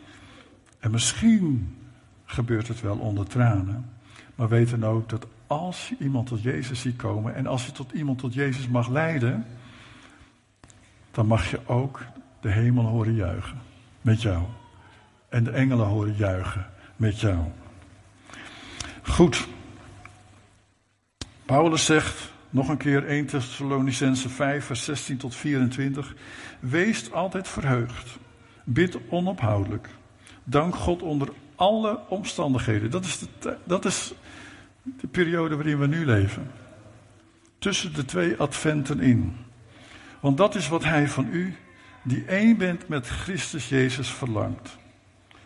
En 0.79 0.91
misschien 0.91 1.77
gebeurt 2.25 2.69
het 2.69 2.81
wel 2.81 2.97
onder 2.97 3.27
tranen. 3.27 3.91
Maar 4.35 4.49
weet 4.49 4.71
dan 4.71 4.85
ook 4.85 5.09
dat 5.09 5.27
als 5.47 5.89
je 5.89 5.97
iemand 5.99 6.27
tot 6.27 6.43
Jezus 6.43 6.81
ziet 6.81 6.97
komen 6.97 7.35
en 7.35 7.47
als 7.47 7.67
je 7.67 7.73
tot 7.73 7.93
iemand 7.93 8.19
tot 8.19 8.35
Jezus 8.35 8.69
mag 8.69 8.89
leiden, 8.89 9.47
dan 11.11 11.27
mag 11.27 11.51
je 11.51 11.61
ook 11.67 12.05
de 12.41 12.51
hemel 12.51 12.85
horen 12.85 13.15
juichen 13.15 13.59
met 14.01 14.23
jou. 14.23 14.43
En 15.29 15.45
de 15.45 15.51
engelen 15.51 15.87
horen 15.87 16.15
juichen 16.17 16.67
met 16.97 17.21
jou. 17.21 17.39
Goed. 19.03 19.49
Paulus 21.45 21.85
zegt 21.85 22.33
nog 22.55 22.69
een 22.69 22.77
keer 22.77 23.07
1 23.07 23.27
Thessalonicense 23.27 24.29
5, 24.29 24.65
vers 24.65 24.85
16 24.85 25.17
tot 25.17 25.35
24. 25.35 26.15
Wees 26.61 27.13
altijd 27.13 27.49
verheugd. 27.49 28.19
Bid 28.65 28.99
onophoudelijk. 29.09 29.89
Dank 30.45 30.75
God 30.75 31.03
onder 31.03 31.29
alle 31.55 32.01
omstandigheden. 32.09 32.91
Dat 32.91 33.05
is, 33.05 33.19
de, 33.41 33.57
dat 33.65 33.85
is 33.85 34.15
de 34.83 35.07
periode 35.07 35.55
waarin 35.55 35.79
we 35.79 35.87
nu 35.87 36.05
leven. 36.05 36.51
Tussen 37.59 37.95
de 37.95 38.05
twee 38.05 38.37
adventen 38.37 39.01
in. 39.01 39.37
Want 40.21 40.37
dat 40.37 40.55
is 40.55 40.69
wat 40.69 40.85
Hij 40.85 41.09
van 41.09 41.29
u, 41.31 41.57
die 42.03 42.25
één 42.25 42.57
bent 42.57 42.89
met 42.89 43.07
Christus 43.07 43.69
Jezus, 43.69 44.09
verlangt. 44.09 44.77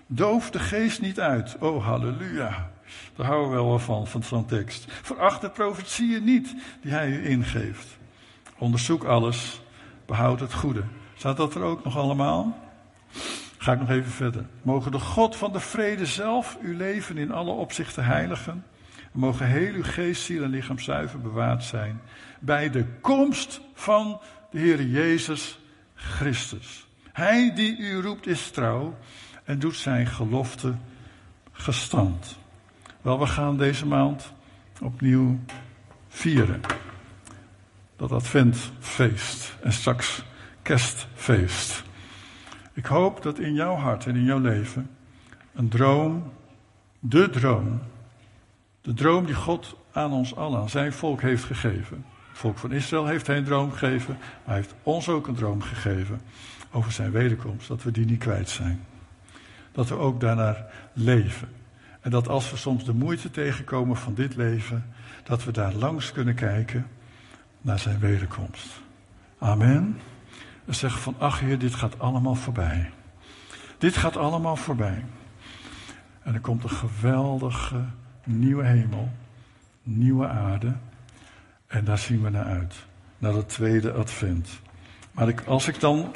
Doof 0.06 0.50
de 0.50 0.58
geest 0.58 1.00
niet 1.00 1.20
uit. 1.20 1.56
Oh, 1.58 1.84
halleluja. 1.84 2.70
Daar 3.16 3.26
houden 3.26 3.50
we 3.50 3.54
wel 3.54 3.78
van, 3.78 4.06
van 4.06 4.22
zo'n 4.22 4.46
tekst. 4.46 4.92
Veracht 5.02 5.40
de 5.40 5.50
profetieën 5.50 6.24
niet 6.24 6.54
die 6.82 6.92
hij 6.92 7.08
u 7.08 7.28
ingeeft. 7.28 7.98
Onderzoek 8.58 9.04
alles, 9.04 9.60
behoud 10.06 10.40
het 10.40 10.52
goede. 10.52 10.82
Staat 11.16 11.36
dat 11.36 11.54
er 11.54 11.62
ook 11.62 11.84
nog 11.84 11.96
allemaal? 11.96 12.58
Ga 13.58 13.72
ik 13.72 13.78
nog 13.78 13.90
even 13.90 14.10
verder. 14.10 14.46
Mogen 14.62 14.92
de 14.92 14.98
God 14.98 15.36
van 15.36 15.52
de 15.52 15.60
vrede 15.60 16.06
zelf 16.06 16.58
uw 16.62 16.76
leven 16.76 17.18
in 17.18 17.32
alle 17.32 17.50
opzichten 17.50 18.04
heiligen. 18.04 18.64
En 19.12 19.18
mogen 19.18 19.46
heel 19.46 19.72
uw 19.72 19.82
geest, 19.82 20.22
ziel 20.22 20.42
en 20.42 20.50
lichaam 20.50 20.78
zuiver 20.78 21.20
bewaard 21.20 21.64
zijn. 21.64 22.00
Bij 22.40 22.70
de 22.70 22.84
komst 23.00 23.60
van 23.74 24.20
de 24.50 24.58
Heer 24.58 24.82
Jezus 24.82 25.58
Christus. 25.94 26.86
Hij 27.12 27.54
die 27.54 27.78
u 27.78 28.00
roept 28.00 28.26
is 28.26 28.50
trouw 28.50 28.96
en 29.44 29.58
doet 29.58 29.76
zijn 29.76 30.06
gelofte 30.06 30.74
gestand. 31.52 32.37
Wel, 33.08 33.18
we 33.18 33.26
gaan 33.26 33.56
deze 33.56 33.86
maand 33.86 34.32
opnieuw 34.82 35.38
vieren. 36.08 36.60
Dat 37.96 38.12
adventfeest 38.12 39.56
en 39.62 39.72
straks 39.72 40.24
kerstfeest. 40.62 41.82
Ik 42.72 42.86
hoop 42.86 43.22
dat 43.22 43.38
in 43.38 43.54
jouw 43.54 43.74
hart 43.74 44.06
en 44.06 44.16
in 44.16 44.24
jouw 44.24 44.38
leven 44.38 44.90
een 45.54 45.68
droom, 45.68 46.32
de 46.98 47.30
droom, 47.30 47.80
de 48.80 48.94
droom 48.94 49.26
die 49.26 49.34
God 49.34 49.76
aan 49.92 50.12
ons 50.12 50.36
allen, 50.36 50.60
aan 50.60 50.70
zijn 50.70 50.92
volk 50.92 51.20
heeft 51.20 51.44
gegeven. 51.44 52.04
Het 52.28 52.38
volk 52.38 52.58
van 52.58 52.72
Israël 52.72 53.06
heeft 53.06 53.26
hij 53.26 53.36
een 53.36 53.44
droom 53.44 53.70
gegeven, 53.70 54.16
maar 54.20 54.44
hij 54.44 54.56
heeft 54.56 54.74
ons 54.82 55.08
ook 55.08 55.26
een 55.26 55.34
droom 55.34 55.62
gegeven 55.62 56.20
over 56.70 56.92
zijn 56.92 57.10
wederkomst, 57.10 57.68
dat 57.68 57.82
we 57.82 57.90
die 57.90 58.06
niet 58.06 58.18
kwijt 58.18 58.48
zijn. 58.48 58.84
Dat 59.72 59.88
we 59.88 59.94
ook 59.94 60.20
daarnaar 60.20 60.66
leven. 60.92 61.57
En 62.08 62.14
dat 62.14 62.28
als 62.28 62.50
we 62.50 62.56
soms 62.56 62.84
de 62.84 62.94
moeite 62.94 63.30
tegenkomen 63.30 63.96
van 63.96 64.14
dit 64.14 64.36
leven, 64.36 64.84
dat 65.22 65.44
we 65.44 65.52
daar 65.52 65.72
langs 65.72 66.12
kunnen 66.12 66.34
kijken 66.34 66.86
naar 67.60 67.78
zijn 67.78 67.98
wederkomst. 67.98 68.66
Amen. 69.38 70.00
En 70.64 70.74
zeggen 70.74 71.00
van, 71.00 71.14
ach 71.18 71.40
Heer, 71.40 71.58
dit 71.58 71.74
gaat 71.74 71.98
allemaal 71.98 72.34
voorbij. 72.34 72.90
Dit 73.78 73.96
gaat 73.96 74.16
allemaal 74.16 74.56
voorbij. 74.56 75.04
En 76.22 76.34
er 76.34 76.40
komt 76.40 76.62
een 76.62 76.70
geweldige 76.70 77.84
nieuwe 78.24 78.64
hemel, 78.64 79.10
nieuwe 79.82 80.28
aarde. 80.28 80.72
En 81.66 81.84
daar 81.84 81.98
zien 81.98 82.22
we 82.22 82.30
naar 82.30 82.46
uit. 82.46 82.74
Naar 83.18 83.34
het 83.34 83.48
tweede 83.48 83.92
advent. 83.92 84.60
Maar 85.12 85.28
ik, 85.28 85.40
als 85.40 85.68
ik 85.68 85.80
dan 85.80 86.12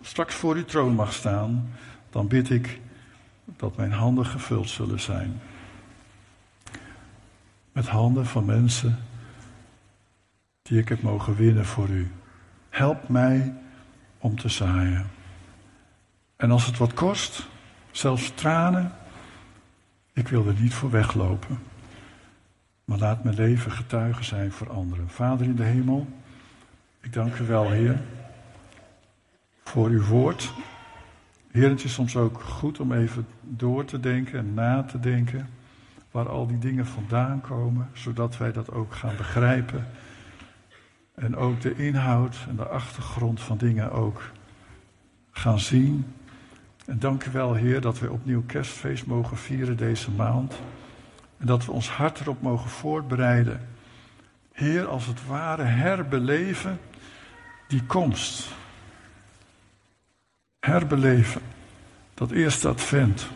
straks 0.00 0.34
voor 0.34 0.54
uw 0.54 0.64
troon 0.64 0.94
mag 0.94 1.12
staan, 1.12 1.70
dan 2.10 2.28
bid 2.28 2.50
ik 2.50 2.80
dat 3.60 3.76
mijn 3.76 3.92
handen 3.92 4.26
gevuld 4.26 4.68
zullen 4.68 5.00
zijn. 5.00 5.40
Met 7.72 7.88
handen 7.88 8.26
van 8.26 8.44
mensen 8.44 8.98
die 10.62 10.78
ik 10.78 10.88
heb 10.88 11.02
mogen 11.02 11.34
winnen 11.34 11.64
voor 11.64 11.88
u. 11.88 12.10
Help 12.68 13.08
mij 13.08 13.54
om 14.18 14.38
te 14.38 14.48
zaaien. 14.48 15.10
En 16.36 16.50
als 16.50 16.66
het 16.66 16.78
wat 16.78 16.94
kost, 16.94 17.48
zelfs 17.90 18.32
tranen, 18.34 18.92
ik 20.12 20.28
wil 20.28 20.46
er 20.46 20.60
niet 20.60 20.74
voor 20.74 20.90
weglopen. 20.90 21.58
Maar 22.84 22.98
laat 22.98 23.24
mijn 23.24 23.36
leven 23.36 23.70
getuige 23.70 24.24
zijn 24.24 24.52
voor 24.52 24.70
anderen. 24.70 25.08
Vader 25.08 25.46
in 25.46 25.56
de 25.56 25.62
hemel, 25.62 26.06
ik 27.00 27.12
dank 27.12 27.38
u 27.38 27.46
wel, 27.46 27.70
Heer, 27.70 28.00
voor 29.64 29.88
uw 29.88 30.04
woord. 30.04 30.52
Heer, 31.50 31.68
het 31.68 31.84
is 31.84 31.92
soms 31.92 32.16
ook 32.16 32.40
goed 32.40 32.80
om 32.80 32.92
even 32.92 33.26
door 33.40 33.84
te 33.84 34.00
denken 34.00 34.38
en 34.38 34.54
na 34.54 34.82
te 34.82 35.00
denken 35.00 35.48
waar 36.10 36.28
al 36.28 36.46
die 36.46 36.58
dingen 36.58 36.86
vandaan 36.86 37.40
komen, 37.40 37.90
zodat 37.92 38.36
wij 38.36 38.52
dat 38.52 38.72
ook 38.72 38.94
gaan 38.94 39.16
begrijpen. 39.16 39.86
En 41.14 41.36
ook 41.36 41.60
de 41.60 41.74
inhoud 41.76 42.36
en 42.48 42.56
de 42.56 42.66
achtergrond 42.66 43.40
van 43.40 43.56
dingen 43.56 43.92
ook 43.92 44.22
gaan 45.30 45.58
zien. 45.58 46.14
En 46.86 46.98
dank 46.98 47.24
u 47.24 47.30
wel, 47.30 47.54
Heer, 47.54 47.80
dat 47.80 47.98
we 47.98 48.10
opnieuw 48.10 48.42
kerstfeest 48.46 49.06
mogen 49.06 49.36
vieren 49.36 49.76
deze 49.76 50.10
maand. 50.10 50.54
En 51.38 51.46
dat 51.46 51.64
we 51.64 51.72
ons 51.72 51.90
hart 51.90 52.20
erop 52.20 52.42
mogen 52.42 52.70
voorbereiden. 52.70 53.60
Heer, 54.52 54.86
als 54.86 55.06
het 55.06 55.26
ware 55.26 55.62
herbeleven 55.62 56.78
die 57.68 57.82
komst 57.82 58.58
herbeleven. 60.60 61.40
Dat 62.14 62.30
eerste 62.30 62.68
advent. 62.68 63.28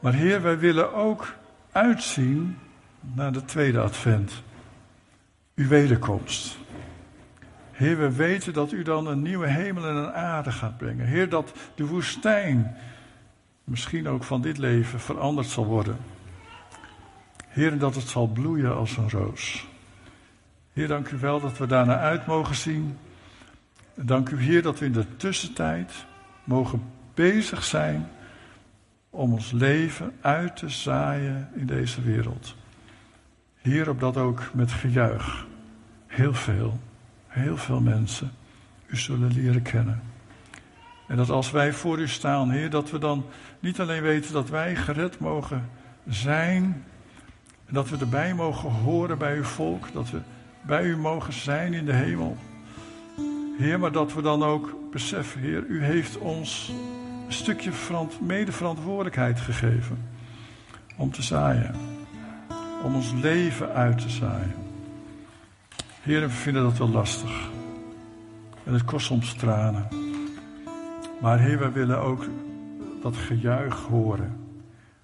Maar 0.00 0.12
Heer, 0.12 0.42
wij 0.42 0.58
willen 0.58 0.94
ook 0.94 1.34
uitzien 1.72 2.58
naar 3.00 3.32
de 3.32 3.44
tweede 3.44 3.80
advent. 3.80 4.42
Uw 5.54 5.68
wederkomst. 5.68 6.58
Heer, 7.72 7.98
we 7.98 8.12
weten 8.12 8.52
dat 8.52 8.72
u 8.72 8.82
dan 8.82 9.06
een 9.06 9.22
nieuwe 9.22 9.46
hemel 9.46 9.86
en 9.86 9.94
een 9.94 10.12
aarde 10.12 10.52
gaat 10.52 10.76
brengen. 10.76 11.06
Heer, 11.06 11.28
dat 11.28 11.52
de 11.74 11.86
woestijn 11.86 12.76
misschien 13.64 14.08
ook 14.08 14.24
van 14.24 14.42
dit 14.42 14.58
leven 14.58 15.00
veranderd 15.00 15.46
zal 15.46 15.66
worden. 15.66 15.96
Heer, 17.48 17.78
dat 17.78 17.94
het 17.94 18.08
zal 18.08 18.26
bloeien 18.26 18.76
als 18.76 18.96
een 18.96 19.10
roos. 19.10 19.66
Heer, 20.72 20.88
dank 20.88 21.10
u 21.10 21.18
wel 21.18 21.40
dat 21.40 21.58
we 21.58 21.66
daarna 21.66 21.98
uit 21.98 22.26
mogen 22.26 22.54
zien. 22.54 22.98
Dank 23.96 24.28
u, 24.28 24.40
Heer, 24.40 24.62
dat 24.62 24.78
we 24.78 24.84
in 24.84 24.92
de 24.92 25.16
tussentijd 25.16 25.92
mogen 26.44 26.82
bezig 27.14 27.64
zijn 27.64 28.08
om 29.10 29.32
ons 29.32 29.50
leven 29.50 30.12
uit 30.20 30.56
te 30.56 30.68
zaaien 30.68 31.48
in 31.54 31.66
deze 31.66 32.02
wereld. 32.02 32.54
Heer, 33.56 33.88
op 33.88 34.00
dat 34.00 34.16
ook 34.16 34.50
met 34.52 34.72
gejuich. 34.72 35.46
Heel 36.06 36.34
veel, 36.34 36.80
heel 37.26 37.56
veel 37.56 37.80
mensen 37.80 38.30
u 38.86 38.96
zullen 38.96 39.32
leren 39.32 39.62
kennen. 39.62 40.02
En 41.08 41.16
dat 41.16 41.30
als 41.30 41.50
wij 41.50 41.72
voor 41.72 41.98
u 41.98 42.08
staan, 42.08 42.50
Heer, 42.50 42.70
dat 42.70 42.90
we 42.90 42.98
dan 42.98 43.24
niet 43.60 43.80
alleen 43.80 44.02
weten 44.02 44.32
dat 44.32 44.48
wij 44.48 44.76
gered 44.76 45.18
mogen 45.18 45.68
zijn. 46.08 46.84
En 47.66 47.74
dat 47.74 47.88
we 47.88 47.96
erbij 47.96 48.34
mogen 48.34 48.70
horen 48.70 49.18
bij 49.18 49.36
uw 49.36 49.44
volk. 49.44 49.92
Dat 49.92 50.10
we 50.10 50.20
bij 50.62 50.84
u 50.84 50.96
mogen 50.96 51.32
zijn 51.32 51.74
in 51.74 51.84
de 51.84 51.92
hemel. 51.92 52.36
Heer, 53.56 53.78
maar 53.78 53.92
dat 53.92 54.14
we 54.14 54.22
dan 54.22 54.42
ook 54.42 54.74
beseffen, 54.90 55.40
Heer, 55.40 55.64
u 55.64 55.84
heeft 55.84 56.18
ons 56.18 56.72
een 57.26 57.32
stukje 57.32 57.70
medeverantwoordelijkheid 58.20 59.40
gegeven. 59.40 59.98
Om 60.96 61.10
te 61.10 61.22
zaaien. 61.22 61.74
Om 62.84 62.94
ons 62.94 63.12
leven 63.12 63.72
uit 63.72 63.98
te 63.98 64.08
zaaien. 64.08 64.54
Heer, 66.00 66.20
we 66.20 66.28
vinden 66.28 66.62
dat 66.62 66.78
wel 66.78 66.88
lastig. 66.88 67.48
En 68.64 68.72
het 68.72 68.84
kost 68.84 69.06
soms 69.06 69.34
tranen. 69.34 69.88
Maar 71.20 71.38
Heer, 71.38 71.58
we 71.58 71.70
willen 71.70 72.00
ook 72.00 72.24
dat 73.02 73.16
gejuich 73.16 73.74
horen. 73.74 74.36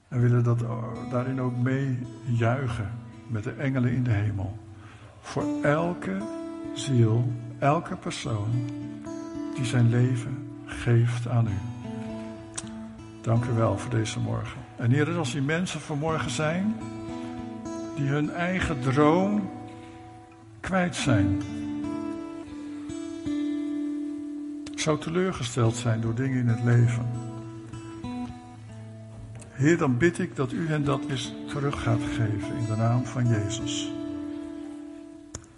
En 0.08 0.20
willen 0.20 0.44
dat, 0.44 0.64
daarin 1.10 1.40
ook 1.40 1.56
mee 1.56 1.98
juichen 2.24 2.90
met 3.26 3.44
de 3.44 3.52
engelen 3.52 3.92
in 3.92 4.02
de 4.02 4.10
hemel. 4.10 4.58
Voor 5.20 5.44
elke 5.62 6.16
ziel, 6.74 7.32
elke 7.62 7.96
persoon 7.96 8.50
die 9.54 9.64
zijn 9.64 9.90
leven 9.90 10.48
geeft 10.64 11.28
aan 11.28 11.46
u. 11.46 11.58
Dank 13.20 13.44
u 13.44 13.52
wel 13.52 13.78
voor 13.78 13.90
deze 13.90 14.20
morgen. 14.20 14.60
En 14.76 14.90
Heer, 14.90 15.16
als 15.16 15.32
die 15.32 15.42
mensen 15.42 15.80
vanmorgen 15.80 16.30
zijn 16.30 16.76
die 17.96 18.08
hun 18.08 18.30
eigen 18.30 18.80
droom 18.80 19.50
kwijt 20.60 20.96
zijn. 20.96 21.42
Zou 24.74 24.98
teleurgesteld 24.98 25.76
zijn 25.76 26.00
door 26.00 26.14
dingen 26.14 26.38
in 26.38 26.48
het 26.48 26.62
leven. 26.64 27.06
Heer, 29.50 29.78
dan 29.78 29.98
bid 29.98 30.18
ik 30.18 30.36
dat 30.36 30.52
u 30.52 30.68
hen 30.68 30.84
dat 30.84 31.00
eens 31.08 31.34
terug 31.48 31.82
gaat 31.82 32.02
geven 32.02 32.56
in 32.58 32.66
de 32.66 32.76
naam 32.76 33.04
van 33.04 33.28
Jezus. 33.28 33.92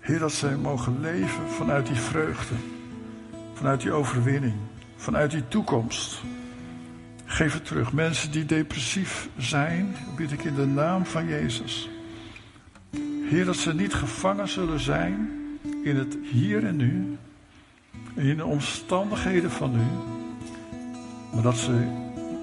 Heer, 0.05 0.19
dat 0.19 0.33
zij 0.33 0.57
mogen 0.57 1.01
leven 1.01 1.49
vanuit 1.49 1.87
die 1.87 1.97
vreugde, 1.97 2.55
vanuit 3.55 3.81
die 3.81 3.93
overwinning, 3.93 4.55
vanuit 4.97 5.31
die 5.31 5.49
toekomst. 5.49 6.23
Geef 7.25 7.53
het 7.53 7.65
terug. 7.65 7.93
Mensen 7.93 8.31
die 8.31 8.45
depressief 8.45 9.29
zijn, 9.37 9.97
bid 10.17 10.33
ik 10.33 10.45
in 10.45 10.55
de 10.55 10.67
naam 10.67 11.07
van 11.07 11.29
Jezus. 11.29 11.89
Heer, 13.29 13.45
dat 13.45 13.57
ze 13.57 13.75
niet 13.75 13.95
gevangen 13.95 14.49
zullen 14.49 14.81
zijn 14.81 15.31
in 15.83 15.97
het 15.97 16.17
hier 16.23 16.67
en 16.67 16.77
nu, 16.77 17.17
in 18.15 18.37
de 18.37 18.45
omstandigheden 18.45 19.51
van 19.51 19.73
nu, 19.73 19.85
maar 21.33 21.43
dat 21.43 21.57
ze 21.57 21.73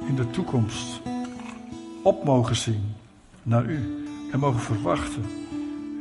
in 0.07 0.15
de 0.15 0.29
toekomst 0.29 1.01
op 2.03 2.23
mogen 2.23 2.55
zien 2.55 2.95
naar 3.43 3.65
u 3.65 4.05
en 4.31 4.39
mogen 4.39 4.61
verwachten. 4.61 5.40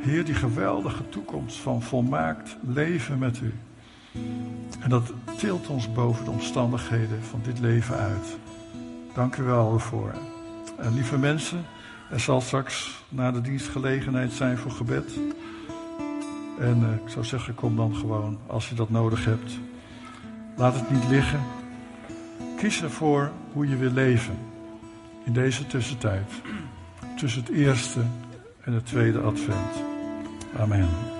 Heer, 0.01 0.25
die 0.25 0.35
geweldige 0.35 1.09
toekomst 1.09 1.57
van 1.57 1.81
volmaakt 1.81 2.57
leven 2.61 3.17
met 3.17 3.39
u. 3.39 3.53
En 4.79 4.89
dat 4.89 5.13
tilt 5.37 5.67
ons 5.67 5.91
boven 5.93 6.25
de 6.25 6.31
omstandigheden 6.31 7.23
van 7.23 7.39
dit 7.43 7.59
leven 7.59 7.95
uit. 7.95 8.37
Dank 9.13 9.35
u 9.35 9.43
wel 9.43 9.73
ervoor. 9.73 10.13
En 10.77 10.93
lieve 10.93 11.17
mensen, 11.17 11.65
er 12.11 12.19
zal 12.19 12.41
straks 12.41 13.03
na 13.09 13.31
de 13.31 13.41
dienst 13.41 13.67
gelegenheid 13.67 14.31
zijn 14.31 14.57
voor 14.57 14.71
gebed. 14.71 15.19
En 16.59 16.79
uh, 16.81 17.05
ik 17.05 17.09
zou 17.09 17.25
zeggen, 17.25 17.55
kom 17.55 17.75
dan 17.75 17.95
gewoon 17.95 18.39
als 18.47 18.69
je 18.69 18.75
dat 18.75 18.89
nodig 18.89 19.25
hebt. 19.25 19.59
Laat 20.57 20.75
het 20.75 20.91
niet 20.91 21.09
liggen. 21.09 21.39
Kies 22.57 22.81
ervoor 22.83 23.31
hoe 23.53 23.67
je 23.67 23.77
wil 23.77 23.91
leven 23.91 24.37
in 25.25 25.33
deze 25.33 25.67
tussentijd. 25.67 26.31
Tussen 27.17 27.41
het 27.41 27.51
eerste 27.51 27.99
en 28.61 28.73
het 28.73 28.85
tweede 28.85 29.19
advent. 29.19 29.90
Amen. 30.55 31.10